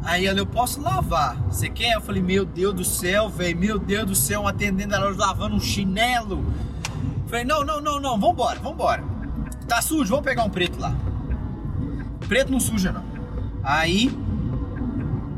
Aí 0.03 0.27
ela, 0.27 0.39
eu 0.39 0.45
posso 0.45 0.81
lavar. 0.81 1.37
Você 1.49 1.69
quer? 1.69 1.93
Eu 1.93 2.01
falei, 2.01 2.21
meu 2.21 2.45
Deus 2.45 2.73
do 2.73 2.83
céu, 2.83 3.29
velho, 3.29 3.57
meu 3.57 3.79
Deus 3.79 4.05
do 4.05 4.15
céu, 4.15 4.41
um 4.41 4.47
atendente 4.47 4.89
da 4.89 4.99
loja 4.99 5.17
lavando 5.17 5.55
um 5.55 5.59
chinelo. 5.59 6.43
Eu 7.23 7.27
falei, 7.27 7.45
não, 7.45 7.63
não, 7.63 7.81
não, 7.81 7.99
não, 7.99 8.19
vambora, 8.19 8.59
vambora. 8.59 9.03
Tá 9.67 9.81
sujo, 9.81 10.09
vamos 10.09 10.25
pegar 10.25 10.43
um 10.43 10.49
preto 10.49 10.79
lá. 10.79 10.93
Preto 12.27 12.51
não 12.51 12.59
suja, 12.59 12.91
não. 12.91 13.03
Aí, 13.63 14.11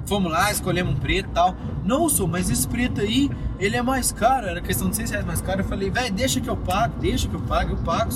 fomos 0.08 0.32
lá, 0.32 0.51
escolhemos 0.51 0.93
um 0.93 0.97
preto 0.97 1.30
e 1.30 1.34
tal. 1.34 1.56
Não, 1.86 2.10
sou, 2.10 2.28
mas 2.28 2.50
esse 2.50 2.67
preto 2.67 3.00
aí, 3.00 3.30
ele 3.60 3.78
é 3.78 3.82
mais 3.82 4.12
caro. 4.12 4.48
Era 4.48 4.60
questão 4.60 4.89
de 4.89 4.95
6 4.95 5.12
reais 5.12 5.26
mais 5.26 5.39
caro. 5.39 5.62
Eu 5.62 5.65
falei, 5.65 5.91
velho, 5.91 6.12
deixa 6.12 6.41
que 6.41 6.50
eu 6.50 6.58
pago, 6.58 6.95
deixa 7.00 7.28
que 7.28 7.36
eu 7.36 7.41
pago, 7.41 7.74
eu 7.74 7.78
pago. 7.78 8.12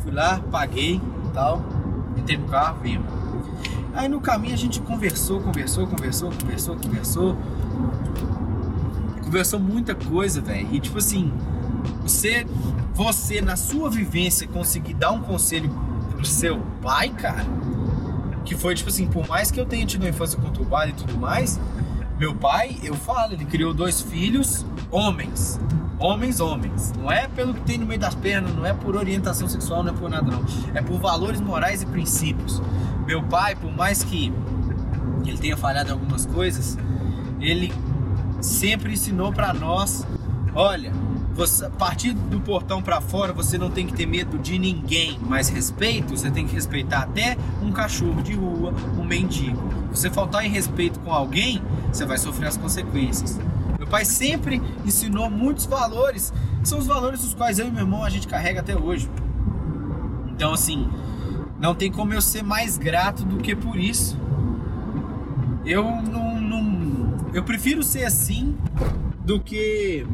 Fui 0.00 0.12
lá, 0.12 0.40
paguei 0.52 0.94
e 0.94 1.28
tal. 1.34 1.64
Entrei 2.16 2.38
no 2.38 2.46
carro, 2.46 2.78
vimos. 2.80 3.06
Aí 3.92 4.08
no 4.08 4.20
caminho 4.20 4.54
a 4.54 4.58
gente 4.58 4.80
conversou, 4.80 5.40
conversou, 5.40 5.86
conversou, 5.86 6.30
conversou, 6.30 6.76
conversou. 6.76 7.36
Conversou 9.24 9.58
muita 9.58 9.94
coisa, 9.94 10.40
velho. 10.40 10.68
E 10.70 10.78
tipo 10.78 10.98
assim, 10.98 11.32
você, 12.02 12.46
você 12.94 13.40
na 13.40 13.56
sua 13.56 13.90
vivência 13.90 14.46
conseguir 14.46 14.94
dar 14.94 15.10
um 15.10 15.22
conselho 15.22 15.70
pro 16.10 16.24
seu 16.24 16.60
pai, 16.80 17.08
cara, 17.08 17.44
que 18.44 18.54
foi 18.54 18.76
tipo 18.76 18.90
assim, 18.90 19.08
por 19.08 19.26
mais 19.26 19.50
que 19.50 19.58
eu 19.58 19.66
tenha 19.66 19.84
tido 19.84 20.02
uma 20.02 20.10
infância 20.10 20.40
conturbada 20.40 20.90
e 20.90 20.92
tudo 20.92 21.18
mais, 21.18 21.58
meu 22.18 22.34
pai, 22.34 22.78
eu 22.82 22.94
falo, 22.94 23.34
ele 23.34 23.44
criou 23.44 23.74
dois 23.74 24.00
filhos 24.00 24.64
homens. 24.90 25.60
Homens, 25.98 26.40
homens. 26.40 26.92
Não 26.98 27.10
é 27.10 27.26
pelo 27.28 27.54
que 27.54 27.60
tem 27.60 27.78
no 27.78 27.86
meio 27.86 28.00
das 28.00 28.14
pernas, 28.14 28.54
não 28.54 28.64
é 28.64 28.72
por 28.72 28.96
orientação 28.96 29.48
sexual, 29.48 29.82
não 29.82 29.92
é 29.92 29.96
por 29.96 30.10
nada, 30.10 30.30
não. 30.30 30.44
É 30.74 30.82
por 30.82 30.98
valores 30.98 31.40
morais 31.40 31.82
e 31.82 31.86
princípios. 31.86 32.62
Meu 33.06 33.22
pai, 33.22 33.54
por 33.54 33.70
mais 33.74 34.02
que 34.02 34.32
ele 35.24 35.38
tenha 35.38 35.56
falhado 35.56 35.90
em 35.90 35.92
algumas 35.92 36.26
coisas, 36.26 36.78
ele 37.40 37.72
sempre 38.40 38.92
ensinou 38.92 39.32
para 39.32 39.52
nós: 39.54 40.06
olha, 40.54 40.92
você, 41.34 41.66
a 41.66 41.70
partir 41.70 42.14
do 42.14 42.40
portão 42.40 42.82
para 42.82 43.00
fora, 43.00 43.32
você 43.32 43.58
não 43.58 43.70
tem 43.70 43.86
que 43.86 43.92
ter 43.92 44.06
medo 44.06 44.38
de 44.38 44.58
ninguém, 44.58 45.18
mas 45.22 45.48
respeito, 45.48 46.16
você 46.16 46.30
tem 46.30 46.46
que 46.46 46.54
respeitar 46.54 47.00
até 47.00 47.36
um 47.62 47.70
cachorro 47.70 48.22
de 48.22 48.34
rua, 48.34 48.72
um 48.98 49.04
mendigo. 49.04 49.85
Você 49.90 50.10
faltar 50.10 50.44
em 50.44 50.48
respeito 50.48 50.98
com 51.00 51.12
alguém, 51.12 51.62
você 51.92 52.04
vai 52.04 52.18
sofrer 52.18 52.48
as 52.48 52.56
consequências. 52.56 53.38
Meu 53.78 53.86
pai 53.86 54.04
sempre 54.04 54.60
ensinou 54.84 55.30
muitos 55.30 55.66
valores, 55.66 56.32
são 56.64 56.78
os 56.78 56.86
valores 56.86 57.20
dos 57.20 57.34
quais 57.34 57.58
eu 57.58 57.68
e 57.68 57.70
meu 57.70 57.82
irmão 57.82 58.02
a 58.02 58.10
gente 58.10 58.26
carrega 58.26 58.60
até 58.60 58.76
hoje. 58.76 59.08
Então, 60.28 60.52
assim, 60.52 60.88
não 61.58 61.74
tem 61.74 61.90
como 61.90 62.12
eu 62.12 62.20
ser 62.20 62.42
mais 62.42 62.76
grato 62.76 63.24
do 63.24 63.38
que 63.38 63.54
por 63.54 63.78
isso. 63.78 64.18
Eu 65.64 65.84
não, 66.02 66.40
não 66.40 67.16
eu 67.32 67.42
prefiro 67.42 67.82
ser 67.82 68.04
assim 68.04 68.56
do 69.24 69.40
que 69.40 70.06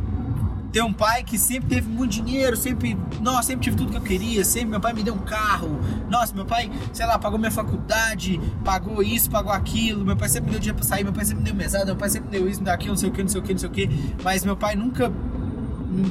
ter 0.72 0.82
um 0.82 0.92
pai 0.92 1.22
que 1.22 1.36
sempre 1.36 1.68
teve 1.68 1.88
muito 1.88 2.12
dinheiro, 2.12 2.56
sempre, 2.56 2.96
nossa, 3.20 3.48
sempre 3.48 3.64
tive 3.64 3.76
tudo 3.76 3.90
que 3.90 3.96
eu 3.98 4.00
queria, 4.00 4.42
sempre 4.42 4.70
meu 4.70 4.80
pai 4.80 4.94
me 4.94 5.02
deu 5.02 5.12
um 5.12 5.18
carro, 5.18 5.78
nossa, 6.08 6.34
meu 6.34 6.46
pai, 6.46 6.70
sei 6.94 7.04
lá, 7.04 7.18
pagou 7.18 7.38
minha 7.38 7.50
faculdade, 7.50 8.40
pagou 8.64 9.02
isso, 9.02 9.30
pagou 9.30 9.52
aquilo, 9.52 10.02
meu 10.02 10.16
pai 10.16 10.30
sempre 10.30 10.46
me 10.46 10.52
deu 10.52 10.60
dinheiro 10.60 10.78
pra 10.78 10.86
sair, 10.86 11.04
meu 11.04 11.12
pai 11.12 11.26
sempre 11.26 11.40
me 11.40 11.44
deu 11.44 11.54
mesada, 11.54 11.84
meu 11.84 11.96
pai 11.96 12.08
sempre 12.08 12.30
me 12.30 12.38
deu 12.38 12.48
isso, 12.48 12.60
me 12.60 12.64
deu 12.64 12.74
aquilo, 12.74 12.92
não 12.92 12.96
sei 12.96 13.10
o 13.10 13.12
que, 13.12 13.22
não 13.22 13.28
sei 13.28 13.40
o 13.40 13.42
que, 13.42 13.52
não 13.52 13.58
sei 13.58 13.68
o 13.68 13.72
que, 13.72 13.90
mas 14.24 14.44
meu 14.46 14.56
pai 14.56 14.74
nunca 14.74 15.12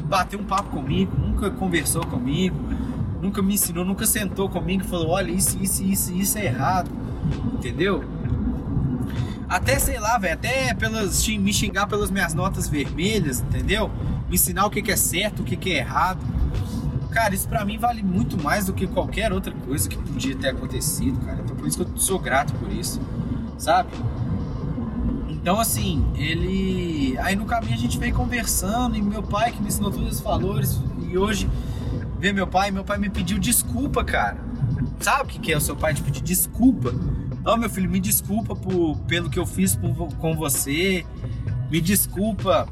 bateu 0.05 0.39
um 0.39 0.45
papo 0.45 0.69
comigo, 0.69 1.11
nunca 1.17 1.49
conversou 1.49 2.05
comigo, 2.05 2.55
nunca 3.19 3.41
me 3.41 3.55
ensinou, 3.55 3.83
nunca 3.83 4.05
sentou 4.05 4.47
comigo 4.47 4.83
e 4.83 4.87
falou, 4.87 5.09
olha, 5.09 5.31
isso, 5.31 5.57
isso, 5.59 5.83
isso, 5.83 6.13
isso 6.13 6.37
é 6.37 6.45
errado, 6.45 6.91
entendeu? 7.53 8.03
Até, 9.49 9.77
sei 9.79 9.99
lá, 9.99 10.17
velho, 10.17 10.35
até 10.35 10.73
pelas, 10.73 11.27
me 11.27 11.51
xingar 11.51 11.85
pelas 11.85 12.09
minhas 12.09 12.33
notas 12.33 12.69
vermelhas, 12.69 13.41
entendeu? 13.41 13.91
Me 14.31 14.35
ensinar 14.35 14.65
o 14.65 14.69
que, 14.69 14.89
é 14.89 14.95
certo, 14.95 15.41
o 15.41 15.43
que, 15.43 15.57
que 15.57 15.73
é 15.73 15.79
errado. 15.79 16.25
Cara, 17.09 17.35
isso 17.35 17.49
pra 17.49 17.65
mim 17.65 17.77
vale 17.77 18.01
muito 18.01 18.41
mais 18.41 18.65
do 18.65 18.71
que 18.71 18.87
qualquer 18.87 19.33
outra 19.33 19.53
coisa 19.53 19.89
que 19.89 19.97
podia 19.97 20.33
ter 20.37 20.47
acontecido, 20.51 21.19
cara. 21.25 21.41
Então 21.43 21.53
por 21.53 21.67
isso 21.67 21.77
que 21.77 21.91
eu 21.91 21.97
sou 21.97 22.17
grato 22.17 22.53
por 22.53 22.71
isso, 22.71 23.01
sabe? 23.57 23.89
Então 25.27 25.59
assim, 25.59 26.09
ele. 26.15 27.17
Aí 27.17 27.35
no 27.35 27.43
caminho 27.43 27.73
a 27.73 27.77
gente 27.77 27.97
veio 27.97 28.15
conversando 28.15 28.95
e 28.95 29.01
meu 29.01 29.21
pai 29.21 29.51
que 29.51 29.61
me 29.61 29.67
ensinou 29.67 29.91
todos 29.91 30.07
esses 30.07 30.21
valores. 30.21 30.79
E 31.09 31.17
hoje, 31.17 31.49
ver 32.17 32.33
meu 32.33 32.47
pai, 32.47 32.71
meu 32.71 32.85
pai 32.85 32.97
me 32.97 33.09
pediu 33.09 33.37
desculpa, 33.37 34.01
cara. 34.01 34.37
Sabe 35.01 35.23
o 35.23 35.25
que 35.41 35.51
é 35.51 35.57
o 35.57 35.61
seu 35.61 35.75
pai 35.75 35.93
te 35.93 36.01
pedir 36.01 36.21
desculpa? 36.23 36.93
Não, 37.43 37.57
meu 37.57 37.69
filho, 37.69 37.89
me 37.89 37.99
desculpa 37.99 38.55
por, 38.55 38.97
pelo 38.99 39.29
que 39.29 39.37
eu 39.37 39.45
fiz 39.45 39.75
por, 39.75 39.93
com 40.15 40.37
você. 40.37 41.05
Me 41.69 41.81
desculpa. 41.81 42.69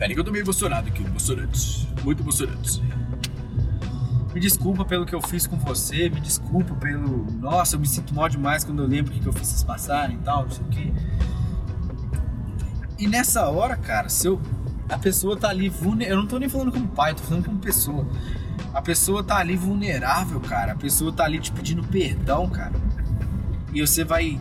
Peraí 0.00 0.14
que 0.14 0.20
eu 0.20 0.24
tô 0.24 0.32
meio 0.32 0.42
emocionado 0.42 0.88
aqui, 0.88 1.04
emocionante. 1.04 1.88
Muito 2.02 2.24
emocionante. 2.24 2.82
Me 4.34 4.40
desculpa 4.40 4.84
pelo 4.84 5.06
que 5.06 5.14
eu 5.14 5.20
fiz 5.20 5.46
com 5.46 5.56
você, 5.56 6.08
me 6.08 6.20
desculpa 6.20 6.74
pelo. 6.74 7.30
Nossa, 7.32 7.76
eu 7.76 7.80
me 7.80 7.86
sinto 7.86 8.12
mal 8.12 8.28
demais 8.28 8.64
quando 8.64 8.82
eu 8.82 8.88
lembro 8.88 9.14
o 9.14 9.20
que 9.20 9.26
eu 9.26 9.32
fiz 9.32 9.46
vocês 9.46 9.62
passarem 9.62 10.16
e 10.16 10.20
tal, 10.20 10.42
não 10.42 10.50
sei 10.50 10.64
o 10.64 10.68
quê. 10.68 10.92
E 12.98 13.06
nessa 13.06 13.48
hora, 13.48 13.76
cara, 13.76 14.08
se 14.08 14.26
eu. 14.26 14.40
A 14.88 14.98
pessoa 14.98 15.36
tá 15.36 15.48
ali 15.48 15.68
vulnerável. 15.68 16.16
Eu 16.16 16.22
não 16.22 16.26
tô 16.26 16.38
nem 16.38 16.48
falando 16.48 16.72
como 16.72 16.88
pai, 16.88 17.12
eu 17.12 17.14
tô 17.14 17.22
falando 17.22 17.44
como 17.44 17.58
pessoa. 17.58 18.04
A 18.74 18.82
pessoa 18.82 19.22
tá 19.22 19.36
ali 19.36 19.54
vulnerável, 19.54 20.40
cara. 20.40 20.72
A 20.72 20.76
pessoa 20.76 21.12
tá 21.12 21.24
ali 21.24 21.38
te 21.38 21.52
pedindo 21.52 21.84
perdão, 21.84 22.48
cara 22.48 22.72
e 23.72 23.80
você 23.80 24.04
vai 24.04 24.38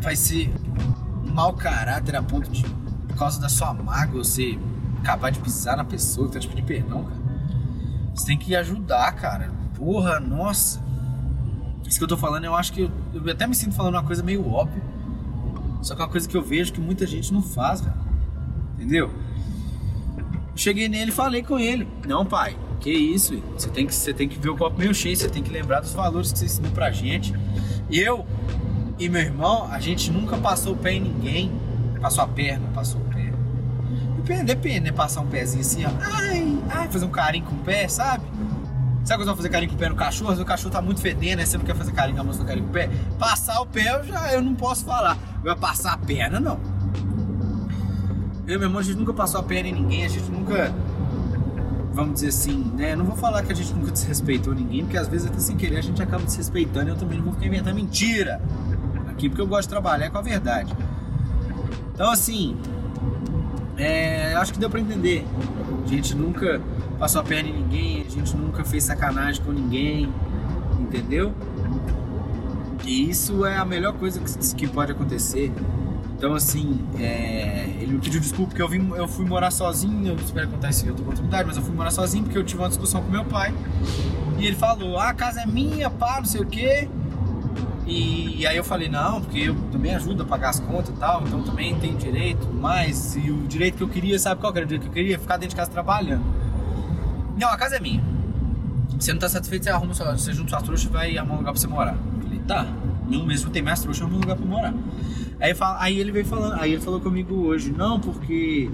vai 0.00 0.16
ser 0.16 0.52
mau 1.32 1.52
caráter 1.54 2.16
a 2.16 2.22
ponto 2.22 2.50
de 2.50 2.64
por 3.08 3.16
causa 3.16 3.40
da 3.40 3.48
sua 3.48 3.72
mágoa 3.72 4.24
você 4.24 4.58
acabar 5.02 5.30
de 5.30 5.40
pisar 5.40 5.76
na 5.76 5.84
pessoa 5.84 6.28
que 6.28 6.34
tá 6.34 6.40
te 6.40 6.48
pedindo 6.48 6.66
perdão, 6.66 7.04
cara. 7.04 7.20
Você 8.14 8.26
tem 8.26 8.38
que 8.38 8.54
ajudar, 8.54 9.12
cara. 9.12 9.50
Porra, 9.76 10.20
nossa. 10.20 10.80
Isso 11.86 11.98
que 11.98 12.04
eu 12.04 12.08
tô 12.08 12.16
falando, 12.16 12.44
eu 12.44 12.54
acho 12.54 12.72
que 12.72 12.82
eu, 12.82 12.90
eu 13.12 13.30
até 13.30 13.46
me 13.46 13.54
sinto 13.54 13.74
falando 13.74 13.94
uma 13.94 14.02
coisa 14.02 14.22
meio 14.22 14.48
óbvia. 14.48 14.82
Só 15.82 15.94
que 15.94 16.00
é 16.00 16.04
uma 16.04 16.10
coisa 16.10 16.28
que 16.28 16.36
eu 16.36 16.42
vejo 16.42 16.72
que 16.72 16.80
muita 16.80 17.06
gente 17.06 17.32
não 17.32 17.42
faz, 17.42 17.80
velho. 17.80 17.96
Entendeu? 18.76 19.10
Cheguei 20.54 20.88
nele 20.88 21.10
e 21.10 21.14
falei 21.14 21.42
com 21.42 21.58
ele. 21.58 21.88
Não, 22.06 22.24
pai, 22.24 22.56
que 22.80 22.90
isso? 22.90 23.42
Você 23.56 23.68
tem 23.68 23.86
que, 23.86 23.94
você 23.94 24.14
tem 24.14 24.28
que 24.28 24.38
ver 24.38 24.50
o 24.50 24.56
copo 24.56 24.78
meio 24.78 24.94
cheio, 24.94 25.16
você 25.16 25.28
tem 25.28 25.42
que 25.42 25.50
lembrar 25.50 25.80
dos 25.80 25.92
valores 25.92 26.32
que 26.32 26.38
você 26.38 26.44
ensinou 26.44 26.70
pra 26.70 26.90
gente. 26.92 27.34
Eu 27.90 28.24
e 28.98 29.08
meu 29.08 29.20
irmão, 29.20 29.68
a 29.70 29.80
gente 29.80 30.10
nunca 30.10 30.36
passou 30.36 30.74
o 30.74 30.76
pé 30.76 30.92
em 30.92 31.00
ninguém. 31.00 31.50
Passou 32.00 32.22
a 32.22 32.28
perna, 32.28 32.68
passou. 32.74 33.00
Depende, 34.22 34.44
depende, 34.44 34.80
né? 34.80 34.92
Passar 34.92 35.20
um 35.20 35.26
pezinho 35.26 35.62
assim, 35.62 35.84
ó. 35.84 35.90
Ai, 36.00 36.58
ai, 36.70 36.88
fazer 36.88 37.04
um 37.04 37.10
carinho 37.10 37.44
com 37.44 37.56
o 37.56 37.58
pé, 37.58 37.88
sabe? 37.88 38.24
Sabe 39.04 39.24
quando 39.24 39.24
você 39.24 39.24
vai 39.24 39.36
fazer 39.36 39.48
carinho 39.48 39.70
com 39.70 39.76
o 39.76 39.78
pé 39.78 39.88
no 39.88 39.96
cachorro? 39.96 40.40
O 40.40 40.44
cachorro 40.44 40.70
tá 40.70 40.80
muito 40.80 41.00
fedendo, 41.00 41.38
né? 41.38 41.46
Você 41.46 41.58
não 41.58 41.64
quer 41.64 41.74
fazer 41.74 41.90
carinho 41.90 42.14
com 42.14 42.22
a 42.22 42.24
moça 42.24 42.44
carinho 42.44 42.64
com 42.64 42.70
o 42.70 42.72
pé? 42.72 42.88
Passar 43.18 43.60
o 43.60 43.66
pé 43.66 43.96
eu 43.96 44.04
já 44.04 44.32
eu 44.32 44.40
não 44.40 44.54
posso 44.54 44.84
falar. 44.84 45.18
Agora 45.38 45.56
passar 45.56 45.94
a 45.94 45.98
perna, 45.98 46.38
não. 46.38 46.60
Eu 48.46 48.54
e 48.54 48.58
meu 48.58 48.68
irmão, 48.68 48.78
a 48.78 48.82
gente 48.82 48.96
nunca 48.96 49.12
passou 49.12 49.40
a 49.40 49.42
perna 49.42 49.70
em 49.70 49.72
ninguém, 49.72 50.04
a 50.04 50.08
gente 50.08 50.30
nunca. 50.30 50.72
Vamos 51.92 52.14
dizer 52.14 52.28
assim, 52.28 52.72
né? 52.76 52.94
Não 52.94 53.04
vou 53.04 53.16
falar 53.16 53.42
que 53.42 53.52
a 53.52 53.54
gente 53.56 53.74
nunca 53.74 53.90
desrespeitou 53.90 54.54
ninguém, 54.54 54.84
porque 54.84 54.96
às 54.96 55.08
vezes 55.08 55.26
até 55.26 55.38
sem 55.40 55.56
querer 55.56 55.78
a 55.78 55.82
gente 55.82 56.00
acaba 56.00 56.24
desrespeitando 56.24 56.88
e 56.88 56.90
eu 56.90 56.96
também 56.96 57.18
não 57.18 57.24
vou 57.24 57.34
ficar 57.34 57.46
inventando 57.46 57.74
mentira 57.74 58.40
aqui, 59.10 59.28
porque 59.28 59.42
eu 59.42 59.46
gosto 59.46 59.62
de 59.62 59.68
trabalhar 59.68 60.10
com 60.10 60.18
a 60.18 60.22
verdade. 60.22 60.74
Então, 61.92 62.10
assim, 62.10 62.56
é, 63.82 64.34
acho 64.34 64.52
que 64.52 64.58
deu 64.58 64.70
pra 64.70 64.80
entender. 64.80 65.24
A 65.84 65.88
gente 65.88 66.14
nunca 66.14 66.60
passou 66.98 67.20
a 67.20 67.24
perna 67.24 67.48
em 67.48 67.52
ninguém, 67.52 68.04
a 68.06 68.10
gente 68.10 68.36
nunca 68.36 68.64
fez 68.64 68.84
sacanagem 68.84 69.42
com 69.42 69.52
ninguém, 69.52 70.12
entendeu? 70.78 71.32
E 72.84 73.10
isso 73.10 73.44
é 73.44 73.56
a 73.56 73.64
melhor 73.64 73.92
coisa 73.94 74.20
que, 74.20 74.54
que 74.54 74.66
pode 74.68 74.92
acontecer. 74.92 75.52
Então, 76.16 76.34
assim, 76.34 76.80
é, 77.00 77.68
ele 77.80 77.94
me 77.94 77.98
pediu 77.98 78.20
desculpa 78.20 78.50
porque 78.50 78.62
eu, 78.62 78.68
vim, 78.68 78.92
eu 78.94 79.08
fui 79.08 79.24
morar 79.24 79.50
sozinho. 79.50 80.12
Eu 80.12 80.16
espero 80.16 80.48
contar 80.48 80.70
isso 80.70 80.86
em 80.86 80.88
outra 80.88 81.02
oportunidade, 81.02 81.48
mas 81.48 81.56
eu 81.56 81.62
fui 81.64 81.74
morar 81.74 81.90
sozinho 81.90 82.22
porque 82.22 82.38
eu 82.38 82.44
tive 82.44 82.62
uma 82.62 82.68
discussão 82.68 83.02
com 83.02 83.10
meu 83.10 83.24
pai. 83.24 83.52
E 84.38 84.46
ele 84.46 84.54
falou: 84.54 84.98
ah, 84.98 85.08
a 85.08 85.14
casa 85.14 85.40
é 85.40 85.46
minha, 85.46 85.90
pá, 85.90 86.18
não 86.18 86.24
sei 86.24 86.40
o 86.40 86.46
quê. 86.46 86.88
E, 87.92 88.40
e, 88.40 88.46
aí 88.46 88.56
eu 88.56 88.64
falei, 88.64 88.88
não, 88.88 89.20
porque 89.20 89.40
eu 89.40 89.54
também 89.70 89.94
ajudo 89.94 90.22
a 90.22 90.26
pagar 90.26 90.48
as 90.48 90.58
contas 90.58 90.88
e 90.88 90.98
tal, 90.98 91.22
então 91.26 91.42
também 91.42 91.78
tenho 91.78 91.94
direito, 91.98 92.48
mas 92.50 93.16
e 93.16 93.30
o 93.30 93.46
direito 93.46 93.76
que 93.76 93.82
eu 93.82 93.88
queria, 93.88 94.18
sabe 94.18 94.40
qual 94.40 94.50
era 94.56 94.64
o 94.64 94.66
direito 94.66 94.84
que 94.84 94.88
eu 94.88 94.94
queria? 94.94 95.18
Ficar 95.18 95.36
dentro 95.36 95.50
de 95.50 95.56
casa 95.56 95.70
trabalhando. 95.70 96.24
Não, 97.38 97.48
a 97.48 97.56
casa 97.58 97.76
é 97.76 97.80
minha. 97.80 98.02
Você 98.98 99.12
não 99.12 99.20
tá 99.20 99.28
satisfeito, 99.28 99.64
você 99.64 99.70
arruma 99.70 99.92
sua, 99.92 100.16
você 100.16 100.32
junta 100.32 100.48
suas 100.48 100.62
trouxas 100.62 100.88
e 100.88 100.90
vai 100.90 101.18
arrumar 101.18 101.34
um 101.34 101.38
lugar 101.38 101.52
pra 101.52 101.60
você 101.60 101.66
morar. 101.66 101.94
Eu 102.16 102.22
falei, 102.22 102.38
tá, 102.40 102.66
não 103.06 103.26
mesmo 103.26 103.50
tem 103.50 103.60
mais 103.60 103.80
trouxa, 103.80 104.04
arruma 104.04 104.16
um 104.16 104.20
lugar 104.20 104.36
pra 104.36 104.46
morar. 104.46 104.74
Aí, 105.38 105.54
aí 105.78 106.00
ele 106.00 106.12
veio 106.12 106.24
falando, 106.24 106.54
aí 106.62 106.72
ele 106.72 106.80
falou 106.80 106.98
comigo 106.98 107.34
hoje, 107.34 107.72
não, 107.72 108.00
porque 108.00 108.70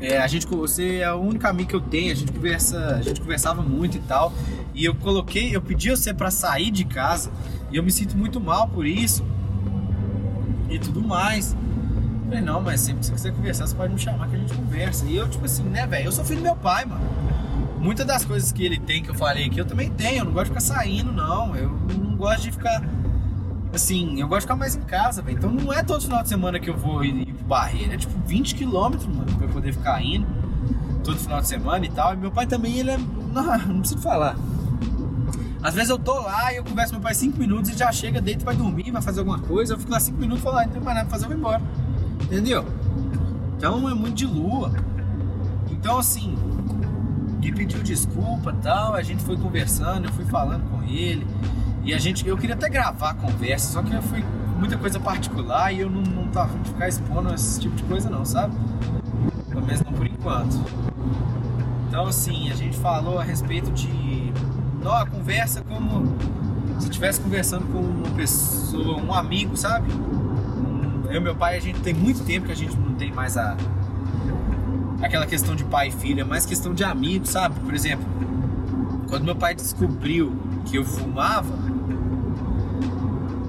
é, 0.00 0.18
a 0.18 0.26
gente, 0.26 0.48
você 0.48 0.96
é 0.96 1.12
o 1.12 1.18
único 1.18 1.46
amigo 1.46 1.68
que 1.68 1.76
eu 1.76 1.80
tenho, 1.80 2.10
a 2.10 2.16
gente 2.16 2.32
conversa, 2.32 2.96
a 2.96 3.02
gente 3.02 3.20
conversava 3.20 3.62
muito 3.62 3.98
e 3.98 4.00
tal. 4.00 4.32
E 4.74 4.84
eu 4.84 4.96
coloquei, 4.96 5.54
eu 5.54 5.62
pedi 5.62 5.90
você 5.90 6.12
para 6.12 6.30
sair 6.30 6.72
de 6.72 6.84
casa 6.84 7.30
e 7.72 7.76
eu 7.76 7.82
me 7.82 7.90
sinto 7.90 8.16
muito 8.16 8.40
mal 8.40 8.68
por 8.68 8.86
isso 8.86 9.24
e 10.68 10.78
tudo 10.78 11.00
mais. 11.00 11.52
Eu 11.52 12.24
falei, 12.26 12.40
não, 12.40 12.60
mas 12.60 12.80
sempre 12.80 13.00
que 13.00 13.06
você 13.06 13.12
quiser 13.12 13.32
conversar, 13.32 13.66
você 13.66 13.74
pode 13.74 13.92
me 13.92 13.98
chamar 13.98 14.28
que 14.28 14.36
a 14.36 14.38
gente 14.38 14.54
conversa. 14.54 15.06
E 15.06 15.16
eu, 15.16 15.28
tipo 15.28 15.44
assim, 15.44 15.64
né, 15.64 15.86
velho, 15.86 16.06
eu 16.06 16.12
sou 16.12 16.24
filho 16.24 16.40
do 16.40 16.44
meu 16.44 16.56
pai, 16.56 16.84
mano. 16.84 17.04
Muitas 17.78 18.06
das 18.06 18.24
coisas 18.24 18.52
que 18.52 18.64
ele 18.64 18.78
tem, 18.78 19.02
que 19.02 19.10
eu 19.10 19.14
falei 19.14 19.46
aqui, 19.46 19.58
eu 19.58 19.64
também 19.64 19.90
tenho. 19.90 20.18
Eu 20.20 20.24
não 20.26 20.32
gosto 20.32 20.44
de 20.44 20.50
ficar 20.50 20.60
saindo, 20.60 21.10
não. 21.10 21.56
Eu 21.56 21.68
não 21.68 22.16
gosto 22.16 22.42
de 22.42 22.52
ficar. 22.52 22.82
Assim, 23.72 24.20
eu 24.20 24.28
gosto 24.28 24.40
de 24.40 24.46
ficar 24.46 24.56
mais 24.56 24.76
em 24.76 24.82
casa, 24.82 25.22
velho. 25.22 25.38
Então 25.38 25.50
não 25.50 25.72
é 25.72 25.82
todo 25.82 26.02
final 26.02 26.22
de 26.22 26.28
semana 26.28 26.60
que 26.60 26.70
eu 26.70 26.76
vou 26.76 27.02
ir, 27.04 27.28
ir 27.28 27.32
pro 27.32 27.44
barreiro. 27.46 27.92
É 27.92 27.96
tipo 27.96 28.12
20 28.26 28.54
quilômetros, 28.54 29.08
mano, 29.08 29.34
pra 29.36 29.46
eu 29.46 29.50
poder 29.50 29.72
ficar 29.72 30.00
indo 30.02 30.26
todo 31.02 31.18
final 31.18 31.40
de 31.40 31.48
semana 31.48 31.84
e 31.84 31.90
tal. 31.90 32.14
E 32.14 32.16
meu 32.16 32.30
pai 32.30 32.46
também, 32.46 32.78
ele 32.78 32.90
é. 32.90 32.98
Não, 33.32 33.58
não 33.58 33.78
preciso 33.80 34.02
falar. 34.02 34.36
Às 35.62 35.74
vezes 35.74 35.90
eu 35.90 35.98
tô 35.98 36.20
lá 36.20 36.52
e 36.52 36.56
eu 36.56 36.64
converso 36.64 36.92
com 36.92 36.98
meu 36.98 37.02
pai 37.04 37.14
5 37.14 37.38
minutos 37.38 37.70
e 37.70 37.78
já 37.78 37.92
chega, 37.92 38.20
deita, 38.20 38.44
vai 38.44 38.56
dormir, 38.56 38.90
vai 38.90 39.00
fazer 39.00 39.20
alguma 39.20 39.38
coisa. 39.38 39.74
Eu 39.74 39.78
fico 39.78 39.92
lá 39.92 40.00
5 40.00 40.18
minutos 40.18 40.40
e 40.40 40.42
falo, 40.42 40.58
ah, 40.58 40.64
não 40.66 40.72
tem 40.72 40.82
mais 40.82 40.96
nada 40.96 41.08
pra 41.08 41.10
fazer, 41.10 41.24
eu 41.26 41.28
vou 41.28 41.38
embora. 41.38 41.62
Entendeu? 42.24 42.64
Então 43.56 43.88
é 43.88 43.94
muito 43.94 44.14
de 44.14 44.26
lua. 44.26 44.72
Então 45.70 45.98
assim, 45.98 46.36
ele 47.40 47.52
pediu 47.52 47.80
desculpa 47.80 48.52
tal, 48.60 48.94
a 48.94 49.02
gente 49.02 49.22
foi 49.22 49.36
conversando, 49.36 50.06
eu 50.06 50.12
fui 50.12 50.24
falando 50.24 50.68
com 50.68 50.82
ele. 50.82 51.24
E 51.84 51.94
a 51.94 51.98
gente, 51.98 52.26
eu 52.26 52.36
queria 52.36 52.56
até 52.56 52.68
gravar 52.68 53.10
a 53.10 53.14
conversa, 53.14 53.72
só 53.72 53.82
que 53.82 53.90
foi 54.02 54.24
muita 54.58 54.76
coisa 54.76 54.98
particular 54.98 55.72
e 55.72 55.80
eu 55.80 55.90
não, 55.90 56.02
não 56.02 56.28
tava 56.28 56.58
de 56.58 56.70
ficar 56.70 56.88
expondo 56.88 57.32
esse 57.34 57.60
tipo 57.60 57.76
de 57.76 57.82
coisa 57.84 58.10
não, 58.10 58.24
sabe? 58.24 58.56
Pelo 59.48 59.64
menos 59.64 59.82
não 59.82 59.92
por 59.92 60.06
enquanto. 60.06 60.60
Então 61.88 62.06
assim, 62.06 62.50
a 62.50 62.54
gente 62.54 62.76
falou 62.78 63.18
a 63.18 63.22
respeito 63.24 63.70
de 63.72 64.32
não, 64.82 64.92
a 64.92 65.06
conversa 65.06 65.62
como 65.62 66.16
se 66.78 66.86
estivesse 66.88 67.20
conversando 67.20 67.66
com 67.72 67.78
uma 67.78 68.10
pessoa, 68.16 69.00
um 69.00 69.14
amigo, 69.14 69.56
sabe? 69.56 69.88
Eu 71.08 71.16
e 71.16 71.20
meu 71.20 71.36
pai, 71.36 71.56
a 71.56 71.60
gente 71.60 71.80
tem 71.80 71.94
muito 71.94 72.24
tempo 72.24 72.46
que 72.46 72.52
a 72.52 72.56
gente 72.56 72.76
não 72.76 72.94
tem 72.94 73.12
mais 73.12 73.36
a 73.36 73.56
aquela 75.00 75.26
questão 75.26 75.56
de 75.56 75.64
pai 75.64 75.88
e 75.88 75.90
filho, 75.90 76.20
é 76.20 76.24
mais 76.24 76.46
questão 76.46 76.72
de 76.72 76.84
amigo, 76.84 77.26
sabe? 77.26 77.58
Por 77.60 77.74
exemplo, 77.74 78.06
quando 79.08 79.24
meu 79.24 79.34
pai 79.34 79.54
descobriu 79.54 80.32
que 80.64 80.76
eu 80.76 80.84
fumava, 80.84 81.52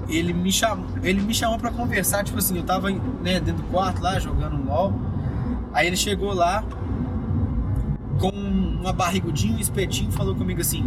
ele 0.08 0.32
me 0.32 0.52
chamou, 0.52 0.86
ele 1.02 1.22
me 1.22 1.32
chamou 1.32 1.58
para 1.58 1.70
conversar, 1.70 2.24
tipo 2.24 2.38
assim, 2.38 2.56
eu 2.56 2.64
tava 2.64 2.90
né, 2.90 3.40
dentro 3.40 3.62
do 3.62 3.70
quarto 3.70 4.02
lá 4.02 4.18
jogando 4.18 4.56
um 4.56 4.66
LOL. 4.66 4.92
Aí 5.72 5.86
ele 5.86 5.96
chegou 5.96 6.32
lá 6.32 6.62
com 8.18 8.28
uma 8.28 8.92
barrigudinha, 8.92 9.56
um 9.56 9.60
espetinho, 9.60 10.10
falou 10.12 10.34
comigo 10.34 10.60
assim: 10.60 10.84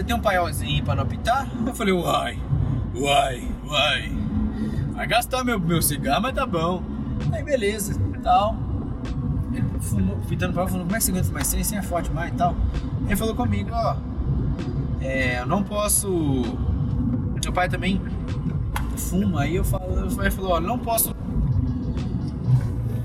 você 0.00 0.04
tem 0.04 0.16
um 0.16 0.20
paiolzinho 0.20 0.82
pra 0.82 0.94
não 0.94 1.02
apitar? 1.02 1.46
Eu 1.66 1.74
falei, 1.74 1.92
uai, 1.92 2.38
uai, 2.94 3.48
uai. 3.66 4.12
Vai 4.94 5.06
gastar 5.06 5.44
meu, 5.44 5.60
meu 5.60 5.82
cigarro, 5.82 6.22
mas 6.22 6.34
tá 6.34 6.46
bom. 6.46 6.82
Aí 7.30 7.42
beleza, 7.42 8.00
tal. 8.22 8.56
Ele 9.52 9.64
fumou, 9.80 10.16
pitando 10.28 10.54
pra 10.54 10.66
falou, 10.66 10.84
como 10.84 10.96
é 10.96 10.98
que 10.98 11.04
você 11.04 11.10
aguenta 11.10 11.32
mais 11.32 11.46
sem, 11.46 11.62
sem 11.62 11.78
é 11.78 11.82
forte 11.82 12.10
mais 12.10 12.32
e 12.32 12.36
tal. 12.36 12.56
Ele 13.06 13.16
falou 13.16 13.34
comigo, 13.34 13.70
ó. 13.72 13.96
É, 15.02 15.40
eu 15.40 15.46
não 15.46 15.62
posso. 15.62 16.08
Meu 17.42 17.52
pai 17.52 17.68
também 17.68 18.00
fuma, 18.96 19.42
aí 19.42 19.56
eu 19.56 19.64
falo, 19.64 20.08
ele 20.20 20.30
falou, 20.30 20.52
ó, 20.52 20.60
não 20.60 20.78
posso 20.78 21.14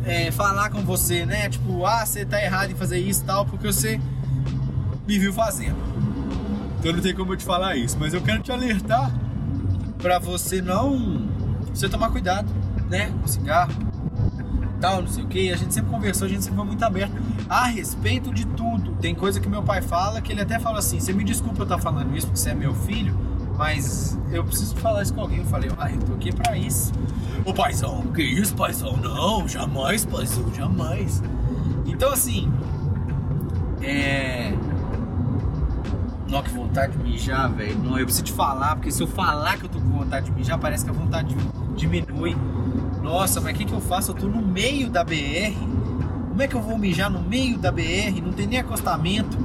é, 0.06 0.32
falar 0.32 0.70
com 0.70 0.82
você, 0.82 1.26
né? 1.26 1.50
Tipo, 1.50 1.86
ah, 1.86 2.06
você 2.06 2.26
tá 2.26 2.42
errado 2.42 2.72
em 2.72 2.76
fazer 2.76 3.00
isso 3.00 3.24
e 3.24 3.26
tal, 3.26 3.46
porque 3.46 3.68
você 3.68 4.00
me 5.06 5.20
viu 5.20 5.34
fazendo. 5.34 5.95
Então 6.86 6.94
não 6.94 7.02
tem 7.02 7.16
como 7.16 7.34
eu 7.34 7.38
te 7.38 7.44
falar 7.44 7.76
isso, 7.76 7.98
mas 8.00 8.14
eu 8.14 8.22
quero 8.22 8.44
te 8.44 8.52
alertar 8.52 9.12
para 9.98 10.20
você 10.20 10.62
não 10.62 11.28
você 11.74 11.90
tomar 11.90 12.12
cuidado, 12.12 12.48
né, 12.88 13.12
com 13.20 13.26
cigarro, 13.26 13.74
tal, 14.80 15.02
não 15.02 15.08
sei 15.08 15.24
o 15.24 15.28
que. 15.28 15.52
A 15.52 15.56
gente 15.56 15.74
sempre 15.74 15.90
conversou, 15.90 16.28
a 16.28 16.30
gente 16.30 16.44
sempre 16.44 16.58
foi 16.58 16.66
muito 16.68 16.84
aberto 16.84 17.16
a 17.50 17.66
respeito 17.66 18.32
de 18.32 18.46
tudo. 18.46 18.92
Tem 19.02 19.16
coisa 19.16 19.40
que 19.40 19.50
meu 19.50 19.64
pai 19.64 19.82
fala 19.82 20.22
que 20.22 20.32
ele 20.32 20.42
até 20.42 20.60
fala 20.60 20.78
assim: 20.78 21.00
"Você 21.00 21.12
me 21.12 21.24
desculpa 21.24 21.62
eu 21.62 21.64
estar 21.64 21.80
falando 21.80 22.16
isso 22.16 22.28
porque 22.28 22.40
você 22.40 22.52
é 22.52 22.54
meu 22.54 22.76
filho, 22.76 23.18
mas 23.58 24.16
eu 24.32 24.44
preciso 24.44 24.76
falar 24.76 25.02
isso 25.02 25.12
com 25.16 25.22
alguém". 25.22 25.40
Eu 25.40 25.46
falei: 25.46 25.72
"Ah, 25.80 25.90
eu 25.90 26.00
tô 26.02 26.14
aqui 26.14 26.32
para 26.32 26.56
isso". 26.56 26.94
Ô 27.44 27.52
paizão, 27.52 28.04
que 28.14 28.22
isso, 28.22 28.54
paizão? 28.54 28.96
Não, 28.98 29.48
jamais, 29.48 30.06
paizão, 30.06 30.54
jamais. 30.54 31.24
Então 31.88 32.14
assim, 32.14 32.48
é 33.82 34.54
nó, 36.36 36.42
que 36.42 36.50
vontade 36.52 36.98
de 36.98 37.04
mijar, 37.04 37.50
velho. 37.52 37.78
Não, 37.80 37.98
eu 37.98 38.06
preciso 38.06 38.26
te 38.26 38.34
falar, 38.34 38.76
porque 38.76 38.92
se 38.92 39.02
eu 39.02 39.08
falar 39.08 39.58
que 39.58 39.66
eu 39.66 39.70
tô 39.70 39.80
com 39.80 39.90
vontade 39.90 40.26
de 40.26 40.32
mijar, 40.34 40.60
parece 40.60 40.84
que 40.84 40.92
a 40.92 40.94
vontade 40.94 41.36
diminui. 41.76 42.36
Nossa, 43.02 43.40
mas 43.40 43.54
o 43.54 43.58
que, 43.58 43.66
que 43.66 43.74
eu 43.74 43.80
faço? 43.80 44.12
Eu 44.12 44.16
tô 44.16 44.28
no 44.28 44.42
meio 44.42 44.90
da 44.90 45.04
BR. 45.04 45.56
Como 46.30 46.42
é 46.42 46.48
que 46.48 46.56
eu 46.56 46.62
vou 46.62 46.78
mijar 46.78 47.10
no 47.10 47.22
meio 47.22 47.58
da 47.58 47.72
BR? 47.72 48.22
Não 48.22 48.34
tem 48.34 48.48
nem 48.48 48.60
acostamento. 48.60 49.38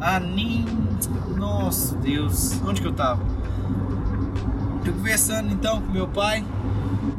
Ah, 0.00 0.18
nem. 0.18 0.64
Nossa, 1.36 1.94
Deus. 1.96 2.58
Onde 2.64 2.80
que 2.80 2.86
eu 2.86 2.92
tava? 2.92 3.22
Eu 4.84 4.92
conversando 4.94 5.52
então 5.52 5.82
com 5.82 5.92
meu 5.92 6.08
pai. 6.08 6.44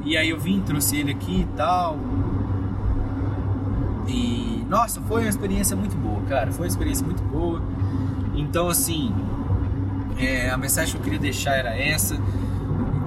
E 0.03 0.17
aí 0.17 0.29
eu 0.29 0.39
vim, 0.39 0.61
trouxe 0.61 0.97
ele 0.97 1.11
aqui 1.11 1.41
e 1.41 1.47
tal. 1.55 1.97
E. 4.07 4.65
Nossa, 4.67 5.01
foi 5.01 5.23
uma 5.23 5.29
experiência 5.29 5.75
muito 5.75 5.95
boa, 5.97 6.21
cara. 6.21 6.51
Foi 6.51 6.65
uma 6.65 6.69
experiência 6.69 7.05
muito 7.05 7.21
boa 7.23 7.61
então, 8.51 8.67
assim, 8.67 9.15
é, 10.17 10.49
a 10.49 10.57
mensagem 10.57 10.91
que 10.91 10.97
eu 10.99 11.03
queria 11.05 11.19
deixar 11.19 11.53
era 11.53 11.73
essa. 11.73 12.19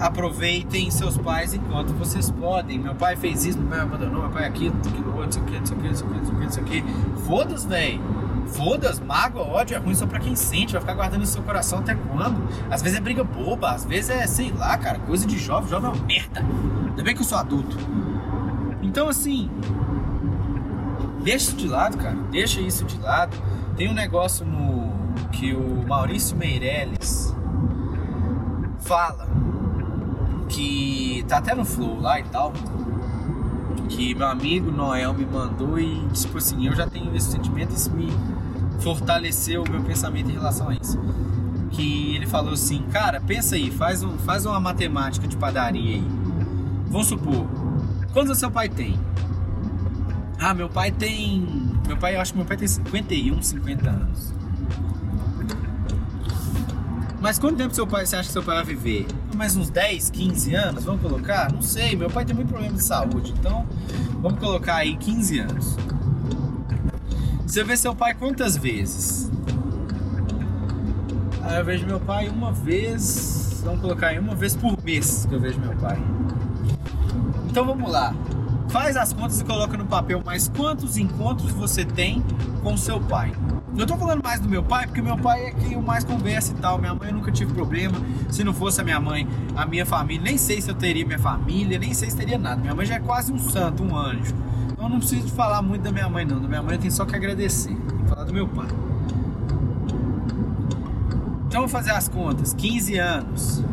Aproveitem 0.00 0.90
seus 0.90 1.18
pais 1.18 1.52
enquanto 1.52 1.92
vocês 1.92 2.30
podem. 2.30 2.78
Meu 2.78 2.94
pai 2.94 3.14
fez 3.14 3.44
isso, 3.44 3.58
meu 3.58 3.68
pai 3.68 3.80
abandonou, 3.80 4.22
meu 4.22 4.30
pai 4.30 4.46
aquilo, 4.46 4.74
aquilo 4.78 5.14
outro, 5.14 5.28
isso 5.28 5.40
aqui, 5.40 5.62
isso 5.62 5.74
aqui, 5.74 5.88
isso 5.88 6.04
aqui, 6.32 6.46
isso 6.46 6.60
aqui, 6.60 6.84
Foda-se, 7.26 7.68
velho. 7.68 8.00
Foda-se, 8.46 9.04
mágoa, 9.04 9.42
ódio 9.42 9.76
é 9.76 9.78
ruim 9.78 9.94
só 9.94 10.06
pra 10.06 10.18
quem 10.18 10.34
sente, 10.34 10.72
vai 10.72 10.80
ficar 10.80 10.94
guardando 10.94 11.20
no 11.20 11.26
seu 11.26 11.42
coração 11.42 11.80
até 11.80 11.94
quando? 11.94 12.42
Às 12.70 12.80
vezes 12.80 12.96
é 12.96 13.00
briga 13.02 13.22
boba, 13.22 13.72
às 13.72 13.84
vezes 13.84 14.08
é, 14.08 14.26
sei 14.26 14.50
lá, 14.50 14.78
cara, 14.78 14.98
coisa 15.00 15.26
de 15.26 15.38
jovem, 15.38 15.68
jovem 15.68 15.90
é 15.90 15.92
uma 15.92 16.06
merda. 16.06 16.42
Ainda 16.88 17.02
bem 17.02 17.14
que 17.14 17.20
eu 17.20 17.26
sou 17.26 17.36
adulto. 17.36 17.76
Então, 18.80 19.10
assim, 19.10 19.50
deixa 21.22 21.48
isso 21.48 21.56
de 21.56 21.68
lado, 21.68 21.98
cara, 21.98 22.16
deixa 22.30 22.62
isso 22.62 22.86
de 22.86 22.98
lado. 22.98 23.36
Tem 23.76 23.90
um 23.90 23.94
negócio 23.94 24.46
no 24.46 24.83
que 25.38 25.54
o 25.54 25.86
Maurício 25.86 26.36
Meirelles 26.36 27.34
fala 28.80 29.26
que 30.48 31.24
tá 31.28 31.38
até 31.38 31.54
no 31.54 31.64
flow 31.64 32.00
lá 32.00 32.20
e 32.20 32.24
tal 32.24 32.52
que 33.88 34.14
meu 34.14 34.26
amigo 34.26 34.70
Noel 34.70 35.12
me 35.14 35.24
mandou 35.24 35.78
e, 35.78 36.08
tipo 36.08 36.38
assim, 36.38 36.66
eu 36.66 36.74
já 36.74 36.86
tenho 36.86 37.14
esse 37.14 37.30
sentimento 37.30 37.74
isso 37.74 37.90
me 37.90 38.08
fortaleceu 38.80 39.62
o 39.62 39.70
meu 39.70 39.82
pensamento 39.82 40.30
em 40.30 40.34
relação 40.34 40.68
a 40.68 40.74
isso. 40.74 40.98
Que 41.70 42.14
ele 42.14 42.26
falou 42.26 42.54
assim, 42.54 42.82
cara, 42.92 43.20
pensa 43.20 43.56
aí, 43.56 43.70
faz, 43.70 44.02
um, 44.02 44.18
faz 44.18 44.46
uma 44.46 44.60
matemática 44.60 45.26
de 45.26 45.36
padaria 45.36 45.96
aí. 45.96 46.04
Vamos 46.88 47.08
supor, 47.08 47.46
quantos 48.12 48.38
seu 48.38 48.50
pai 48.50 48.68
tem? 48.68 48.98
Ah, 50.38 50.54
meu 50.54 50.68
pai 50.68 50.90
tem. 50.90 51.46
Meu 51.86 51.96
pai, 51.96 52.16
eu 52.16 52.20
acho 52.20 52.32
que 52.32 52.38
meu 52.38 52.46
pai 52.46 52.56
tem 52.56 52.68
51, 52.68 53.42
50 53.42 53.90
anos. 53.90 54.34
Mas 57.24 57.38
quanto 57.38 57.56
tempo 57.56 57.74
seu 57.74 57.86
pai, 57.86 58.04
você 58.04 58.16
acha 58.16 58.26
que 58.26 58.34
seu 58.34 58.42
pai 58.42 58.56
vai 58.56 58.64
viver? 58.66 59.06
Mais 59.34 59.56
uns 59.56 59.70
10, 59.70 60.10
15 60.10 60.54
anos, 60.54 60.84
vamos 60.84 61.00
colocar? 61.00 61.50
Não 61.50 61.62
sei, 61.62 61.96
meu 61.96 62.10
pai 62.10 62.22
tem 62.22 62.36
muito 62.36 62.48
problema 62.48 62.74
de 62.74 62.84
saúde, 62.84 63.32
então 63.32 63.66
vamos 64.20 64.38
colocar 64.38 64.74
aí 64.74 64.94
15 64.94 65.38
anos. 65.38 65.74
Você 67.46 67.64
vê 67.64 67.78
seu 67.78 67.96
pai 67.96 68.12
quantas 68.12 68.58
vezes? 68.58 69.30
Ah, 71.42 71.54
eu 71.60 71.64
vejo 71.64 71.86
meu 71.86 71.98
pai 71.98 72.28
uma 72.28 72.52
vez, 72.52 73.62
vamos 73.64 73.80
colocar 73.80 74.08
aí 74.08 74.18
uma 74.18 74.34
vez 74.34 74.54
por 74.54 74.76
mês 74.84 75.24
que 75.26 75.34
eu 75.34 75.40
vejo 75.40 75.58
meu 75.58 75.74
pai. 75.76 75.96
Então 77.48 77.64
vamos 77.64 77.90
lá. 77.90 78.14
Faz 78.68 78.96
as 78.96 79.12
contas 79.12 79.40
e 79.40 79.44
coloca 79.44 79.76
no 79.76 79.86
papel 79.86 80.22
mais 80.24 80.48
quantos 80.48 80.96
encontros 80.96 81.50
você 81.52 81.84
tem 81.84 82.24
com 82.62 82.76
seu 82.76 83.00
pai. 83.00 83.32
Eu 83.76 83.86
tô 83.86 83.96
falando 83.96 84.22
mais 84.22 84.40
do 84.40 84.48
meu 84.48 84.62
pai, 84.62 84.86
porque 84.86 85.02
meu 85.02 85.16
pai 85.18 85.46
é 85.46 85.50
quem 85.50 85.72
eu 85.72 85.82
mais 85.82 86.04
conversa 86.04 86.52
e 86.52 86.54
tal. 86.54 86.78
Minha 86.78 86.94
mãe 86.94 87.08
eu 87.08 87.14
nunca 87.14 87.32
tive 87.32 87.52
problema. 87.52 87.96
Se 88.30 88.44
não 88.44 88.54
fosse 88.54 88.80
a 88.80 88.84
minha 88.84 89.00
mãe, 89.00 89.26
a 89.56 89.66
minha 89.66 89.84
família, 89.84 90.22
nem 90.22 90.38
sei 90.38 90.60
se 90.60 90.70
eu 90.70 90.74
teria 90.74 91.04
minha 91.04 91.18
família, 91.18 91.78
nem 91.78 91.92
sei 91.92 92.08
se 92.08 92.16
teria 92.16 92.38
nada. 92.38 92.60
Minha 92.60 92.74
mãe 92.74 92.86
já 92.86 92.94
é 92.94 93.00
quase 93.00 93.32
um 93.32 93.38
santo, 93.38 93.82
um 93.82 93.96
anjo. 93.96 94.32
Então 94.72 94.84
eu 94.84 94.88
não 94.88 94.98
preciso 94.98 95.28
falar 95.28 95.60
muito 95.60 95.82
da 95.82 95.90
minha 95.90 96.08
mãe, 96.08 96.24
não. 96.24 96.40
Da 96.40 96.46
minha 96.46 96.62
mãe 96.62 96.74
eu 96.74 96.80
tenho 96.80 96.92
só 96.92 97.04
que 97.04 97.16
agradecer. 97.16 97.74
Que 97.74 98.08
falar 98.08 98.24
do 98.24 98.32
meu 98.32 98.46
pai. 98.46 98.68
Então 101.48 101.62
vou 101.62 101.68
fazer 101.68 101.90
as 101.90 102.06
contas. 102.06 102.54
15 102.54 102.96
anos. 102.96 103.64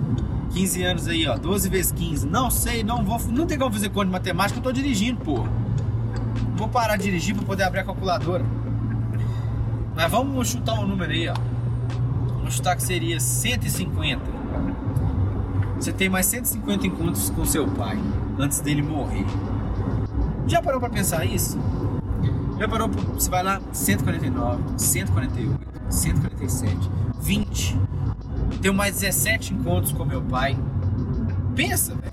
15 0.53 0.83
anos 0.83 1.07
aí, 1.07 1.27
ó. 1.27 1.37
12 1.37 1.69
vezes 1.69 1.91
15. 1.91 2.27
Não 2.27 2.49
sei, 2.49 2.83
não 2.83 3.03
vou. 3.03 3.19
Não 3.29 3.45
tem 3.45 3.57
como 3.57 3.71
fazer 3.71 3.89
conta 3.89 4.05
de 4.05 4.11
matemática, 4.11 4.59
eu 4.59 4.63
tô 4.63 4.71
dirigindo, 4.71 5.19
pô. 5.21 5.45
Vou 6.55 6.67
parar 6.67 6.97
de 6.97 7.03
dirigir 7.03 7.35
pra 7.35 7.43
poder 7.45 7.63
abrir 7.63 7.79
a 7.79 7.83
calculadora. 7.83 8.45
Mas 9.95 10.11
vamos 10.11 10.49
chutar 10.49 10.79
um 10.79 10.87
número 10.87 11.11
aí, 11.11 11.27
ó. 11.29 11.33
Vamos 12.37 12.55
chutar 12.55 12.75
que 12.75 12.83
seria 12.83 13.19
150. 13.19 14.21
Você 15.75 15.91
tem 15.91 16.09
mais 16.09 16.27
150 16.27 16.85
encontros 16.85 17.29
com 17.31 17.43
seu 17.45 17.67
pai 17.67 17.97
antes 18.37 18.59
dele 18.59 18.81
morrer. 18.81 19.25
Já 20.45 20.61
parou 20.61 20.79
para 20.79 20.89
pensar 20.89 21.25
isso? 21.25 21.57
Já 22.59 22.67
parou? 22.67 22.89
Você 22.89 23.29
vai 23.29 23.41
lá 23.41 23.59
149, 23.71 24.61
148, 24.77 25.59
147, 25.89 26.77
20. 27.19 27.77
Tenho 28.61 28.73
mais 28.73 28.99
17 28.99 29.53
encontros 29.55 29.91
com 29.91 30.05
meu 30.05 30.21
pai. 30.21 30.57
Pensa, 31.55 31.95
velho. 31.95 32.11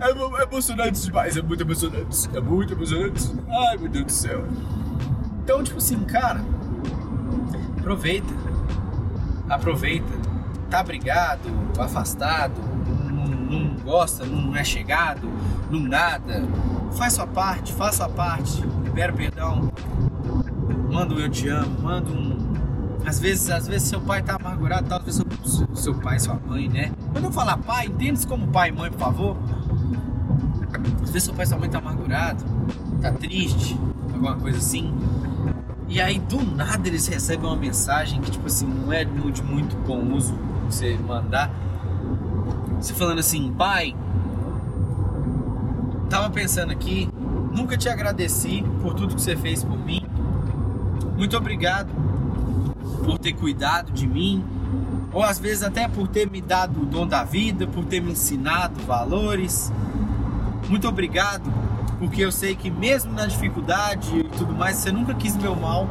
É, 0.00 0.40
é 0.40 0.42
emocionante 0.42 1.00
demais, 1.00 1.36
é 1.36 1.42
muito 1.42 1.62
emocionante. 1.62 2.28
É 2.34 2.40
muito 2.40 2.72
emocionante. 2.72 3.32
Ai, 3.48 3.78
meu 3.78 3.88
Deus 3.88 4.04
do 4.06 4.12
céu. 4.12 4.44
Então, 5.42 5.62
tipo 5.62 5.78
assim, 5.78 6.00
cara, 6.04 6.44
aproveita. 7.78 8.34
Aproveita. 9.48 10.12
Tá 10.68 10.82
brigado, 10.82 11.48
afastado, 11.78 12.54
não, 13.10 13.26
não 13.26 13.74
gosta, 13.76 14.24
não 14.24 14.56
é 14.56 14.64
chegado, 14.64 15.28
não 15.70 15.80
nada. 15.80 16.46
Faz 16.92 17.14
sua 17.14 17.26
parte, 17.26 17.72
faz 17.72 17.96
sua 17.96 18.08
parte. 18.08 18.62
Libera 18.84 19.12
perdão. 19.12 19.70
Manda 20.90 21.14
um 21.14 21.18
eu 21.18 21.28
te 21.28 21.48
amo, 21.48 21.80
manda 21.82 22.10
um. 22.10 22.41
Às 23.04 23.18
vezes, 23.18 23.50
às 23.50 23.66
vezes 23.66 23.88
seu 23.88 24.00
pai 24.00 24.22
tá 24.22 24.36
amargurado, 24.36 24.88
talvez 24.88 25.16
seu, 25.16 25.76
seu 25.76 25.94
pai, 25.94 26.18
sua 26.20 26.38
mãe, 26.46 26.68
né? 26.68 26.92
Quando 27.12 27.24
eu 27.24 27.32
falar 27.32 27.56
pai, 27.58 27.86
entenda-se 27.86 28.26
como 28.26 28.46
pai 28.48 28.68
e 28.68 28.72
mãe, 28.72 28.90
por 28.90 29.00
favor. 29.00 29.36
Às 31.02 31.10
vezes 31.10 31.24
seu 31.24 31.34
pai 31.34 31.46
sua 31.46 31.58
mãe 31.58 31.68
tá 31.68 31.78
amargurado, 31.78 32.44
tá 33.00 33.10
triste, 33.12 33.78
alguma 34.12 34.36
coisa 34.36 34.58
assim. 34.58 34.94
E 35.88 36.00
aí 36.00 36.18
do 36.18 36.42
nada 36.42 36.88
eles 36.88 37.06
recebem 37.06 37.44
uma 37.44 37.56
mensagem 37.56 38.20
que 38.20 38.30
tipo 38.30 38.46
assim, 38.46 38.66
não 38.66 38.92
é 38.92 39.04
de 39.04 39.42
muito 39.42 39.76
bom 39.86 40.14
uso 40.14 40.34
você 40.66 40.96
mandar. 40.96 41.50
Você 42.80 42.94
falando 42.94 43.18
assim, 43.18 43.52
pai, 43.52 43.94
tava 46.08 46.30
pensando 46.30 46.70
aqui, 46.70 47.10
nunca 47.52 47.76
te 47.76 47.88
agradeci 47.88 48.64
por 48.80 48.94
tudo 48.94 49.14
que 49.14 49.20
você 49.20 49.36
fez 49.36 49.64
por 49.64 49.76
mim. 49.76 50.02
Muito 51.16 51.36
obrigado 51.36 52.11
por 53.04 53.18
ter 53.18 53.32
cuidado 53.32 53.92
de 53.92 54.06
mim, 54.06 54.44
ou 55.12 55.22
às 55.22 55.38
vezes 55.38 55.62
até 55.62 55.88
por 55.88 56.08
ter 56.08 56.30
me 56.30 56.40
dado 56.40 56.82
o 56.82 56.86
dom 56.86 57.06
da 57.06 57.24
vida, 57.24 57.66
por 57.66 57.84
ter 57.84 58.00
me 58.00 58.12
ensinado 58.12 58.80
valores. 58.84 59.72
Muito 60.68 60.88
obrigado 60.88 61.50
porque 62.02 62.20
eu 62.20 62.32
sei 62.32 62.56
que 62.56 62.68
mesmo 62.68 63.12
na 63.12 63.26
dificuldade 63.26 64.18
e 64.18 64.24
tudo 64.24 64.52
mais, 64.52 64.76
você 64.76 64.90
nunca 64.90 65.14
quis 65.14 65.36
meu 65.36 65.54
mal. 65.54 65.86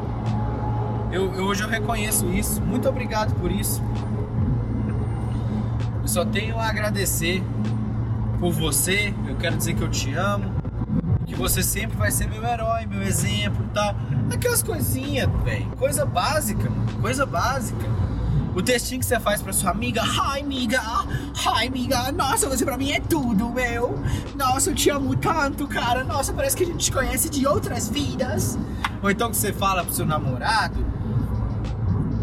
Eu, 1.10 1.34
eu, 1.36 1.45
hoje 1.45 1.63
eu 1.63 1.69
reconheço 1.69 2.28
isso. 2.28 2.62
Muito 2.62 2.89
obrigado 2.89 3.34
por 3.36 3.50
isso. 3.50 3.82
Eu 6.02 6.08
só 6.08 6.26
tenho 6.26 6.60
a 6.60 6.67
agradecer 6.67 7.41
por 8.41 8.52
você. 8.52 9.13
Eu 9.26 9.38
quero 9.38 9.56
dizer 9.56 9.74
que 9.74 9.82
eu 9.82 9.89
te 9.89 10.13
amo. 10.13 10.61
Você 11.41 11.63
sempre 11.63 11.97
vai 11.97 12.12
ser 12.12 12.30
meu 12.30 12.45
herói, 12.45 12.86
meu 12.86 13.01
exemplo, 13.01 13.65
tal. 13.73 13.95
Aquelas 14.32 14.62
coisinhas, 14.62 15.27
velho. 15.43 15.65
Coisa 15.75 16.06
básica, 16.06 16.71
coisa 17.01 17.25
básica. 17.25 17.84
O 18.56 18.62
textinho 18.62 18.99
que 18.99 19.08
você 19.08 19.19
faz 19.19 19.41
pra 19.41 19.51
sua 19.51 19.71
amiga, 19.71 20.04
ai 20.04 20.41
amiga, 20.41 20.80
ai 21.47 21.65
amiga, 21.65 22.12
nossa, 22.12 22.47
você 22.47 22.63
pra 22.63 22.77
mim 22.77 22.91
é 22.91 22.99
tudo, 22.99 23.49
meu. 23.49 23.97
Nossa, 24.36 24.69
eu 24.69 24.75
te 24.75 24.91
amo 24.91 25.15
tanto, 25.15 25.67
cara. 25.67 26.04
Nossa, 26.04 26.32
parece 26.32 26.56
que 26.56 26.63
a 26.63 26.67
gente 26.67 26.86
te 26.86 26.91
conhece 26.91 27.27
de 27.27 27.47
outras 27.47 27.89
vidas. 27.89 28.60
Ou 29.01 29.10
então 29.10 29.32
que 29.32 29.38
você 29.38 29.51
fala 29.51 29.84
pro 29.84 29.95
seu 29.95 30.06
namorado, 30.06 30.86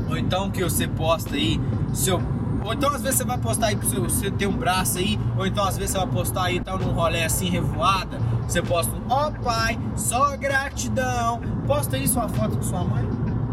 ou 0.08 0.16
então 0.16 0.48
que 0.48 0.62
você 0.62 0.86
posta 0.86 1.34
aí, 1.34 1.60
seu. 1.92 2.22
Ou 2.68 2.74
então 2.74 2.90
às 2.90 3.00
vezes 3.00 3.16
você 3.16 3.24
vai 3.24 3.38
postar 3.38 3.68
aí 3.68 3.76
pro 3.76 3.88
seu, 3.88 4.02
você 4.02 4.30
ter 4.30 4.46
um 4.46 4.54
braço 4.54 4.98
aí, 4.98 5.18
ou 5.38 5.46
então 5.46 5.64
às 5.64 5.78
vezes 5.78 5.92
você 5.92 5.96
vai 5.96 6.06
postar 6.06 6.42
aí 6.44 6.60
tal 6.60 6.78
num 6.78 6.92
rolê 6.92 7.24
assim 7.24 7.48
revoada, 7.48 8.18
você 8.46 8.60
posta 8.60 8.92
ó 9.08 9.28
oh, 9.28 9.42
pai, 9.42 9.78
só 9.96 10.36
gratidão. 10.36 11.40
Posta 11.66 11.96
aí 11.96 12.06
sua 12.06 12.28
foto 12.28 12.56
com 12.56 12.62
sua 12.62 12.84
mãe. 12.84 13.08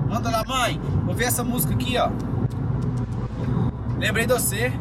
Manda 0.10 0.30
lá, 0.30 0.44
mãe, 0.46 0.82
vou 1.06 1.16
ver 1.16 1.26
essa 1.26 1.46
música 1.46 1.74
aqui, 1.74 1.98
ó. 1.98 2.10
Lembrei 3.98 4.26
de 4.26 4.34
você. 4.34 4.74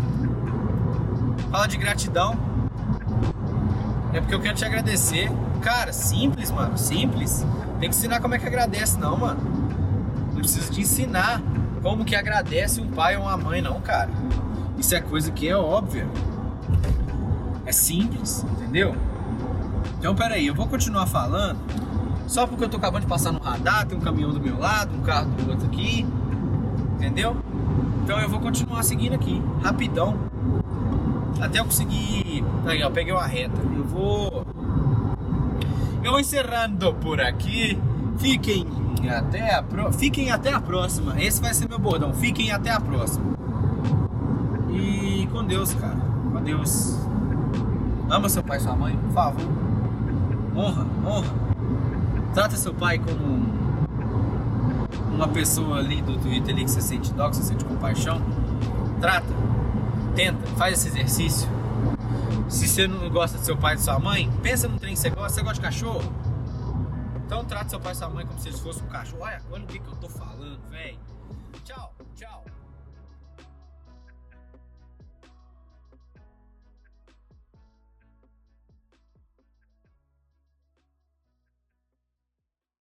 Fala 1.52 1.68
de 1.68 1.76
gratidão. 1.76 2.36
É 4.12 4.20
porque 4.20 4.34
eu 4.34 4.40
quero 4.40 4.56
te 4.56 4.64
agradecer. 4.64 5.30
Cara, 5.62 5.92
simples, 5.92 6.50
mano. 6.50 6.76
Simples. 6.76 7.46
Tem 7.78 7.88
que 7.88 7.94
ensinar 7.94 8.18
como 8.18 8.34
é 8.34 8.38
que 8.40 8.46
agradece, 8.48 8.98
não, 8.98 9.16
mano. 9.16 9.40
Não 10.32 10.40
precisa 10.40 10.72
te 10.72 10.80
ensinar 10.80 11.40
como 11.84 12.02
que 12.02 12.16
agradece 12.16 12.80
um 12.80 12.88
pai 12.88 13.14
ou 13.14 13.24
uma 13.24 13.36
mãe, 13.36 13.60
não, 13.60 13.78
cara. 13.78 14.10
Isso 14.78 14.94
é 14.94 15.02
coisa 15.02 15.30
que 15.30 15.46
é 15.46 15.54
óbvia. 15.54 16.08
É 17.66 17.72
simples, 17.72 18.42
entendeu? 18.52 18.96
Então, 19.98 20.14
peraí, 20.14 20.46
eu 20.46 20.54
vou 20.54 20.66
continuar 20.66 21.06
falando. 21.06 21.58
Só 22.26 22.46
porque 22.46 22.64
eu 22.64 22.70
tô 22.70 22.78
acabando 22.78 23.02
de 23.02 23.06
passar 23.06 23.32
no 23.32 23.38
radar, 23.38 23.86
tem 23.86 23.98
um 23.98 24.00
caminhão 24.00 24.30
do 24.30 24.40
meu 24.40 24.58
lado, 24.58 24.96
um 24.96 25.02
carro 25.02 25.26
do 25.26 25.50
outro 25.50 25.66
aqui. 25.66 26.06
Entendeu? 26.94 27.36
Então 28.02 28.18
eu 28.18 28.30
vou 28.30 28.40
continuar 28.40 28.82
seguindo 28.82 29.14
aqui, 29.14 29.42
rapidão. 29.62 30.18
Até 31.38 31.58
eu 31.58 31.66
conseguir. 31.66 32.42
Aí, 32.64 32.82
ó, 32.82 32.88
peguei 32.88 33.12
uma 33.12 33.26
reta. 33.26 33.60
Eu 33.76 33.84
vou. 33.84 34.46
Eu 36.02 36.12
vou 36.12 36.20
encerrando 36.20 36.94
por 36.94 37.20
aqui. 37.20 37.78
Fiquem 38.18 38.66
até 39.10 39.54
a, 39.54 39.62
pro... 39.62 39.92
Fiquem 39.92 40.30
até 40.30 40.52
a 40.52 40.60
próxima. 40.60 41.20
Esse 41.20 41.40
vai 41.40 41.52
ser 41.54 41.68
meu 41.68 41.78
bordão. 41.78 42.12
Fiquem 42.12 42.52
até 42.52 42.70
a 42.70 42.80
próxima. 42.80 43.24
E 44.70 45.26
com 45.32 45.44
Deus, 45.44 45.74
cara. 45.74 45.96
Com 46.32 46.42
Deus. 46.42 46.98
Ama 48.10 48.28
seu 48.28 48.42
pai 48.42 48.58
e 48.58 48.60
sua 48.60 48.76
mãe, 48.76 48.96
por 48.96 49.12
favor. 49.12 49.46
Honra, 50.56 50.86
honra. 51.04 51.34
Trata 52.32 52.56
seu 52.56 52.74
pai 52.74 52.98
como 52.98 53.54
uma 55.14 55.28
pessoa 55.28 55.78
ali 55.78 56.02
do 56.02 56.16
Twitter 56.18 56.54
ali 56.54 56.64
que 56.64 56.70
você 56.70 56.80
sente 56.80 57.12
dó, 57.12 57.30
que 57.30 57.36
você 57.36 57.44
sente 57.44 57.64
compaixão, 57.64 58.20
trata, 59.00 59.26
tenta, 60.14 60.44
faz 60.56 60.74
esse 60.74 60.88
exercício. 60.88 61.48
Se 62.48 62.68
você 62.68 62.86
não 62.86 63.08
gosta 63.08 63.38
de 63.38 63.44
seu 63.44 63.56
pai 63.56 63.76
e 63.76 63.78
sua 63.78 63.98
mãe, 63.98 64.30
pensa 64.42 64.68
no 64.68 64.78
trem 64.78 64.94
que 64.94 65.00
você 65.00 65.10
gosta. 65.10 65.30
Você 65.30 65.42
gosta 65.42 65.54
de 65.54 65.60
cachorro? 65.60 66.02
Então 67.24 67.44
trata 67.44 67.70
seu 67.70 67.80
pai 67.80 67.92
e 67.92 67.96
sua 67.96 68.10
mãe 68.10 68.26
como 68.26 68.38
se 68.38 68.48
eles 68.48 68.60
fossem 68.60 68.84
um 68.84 68.88
cachorro. 68.88 69.22
Olha, 69.22 69.42
olha 69.50 69.64
o 69.64 69.66
que, 69.66 69.78
que 69.78 69.88
eu 69.88 69.96
tô 69.96 70.08
falando, 70.08 70.60
velho. 70.70 70.98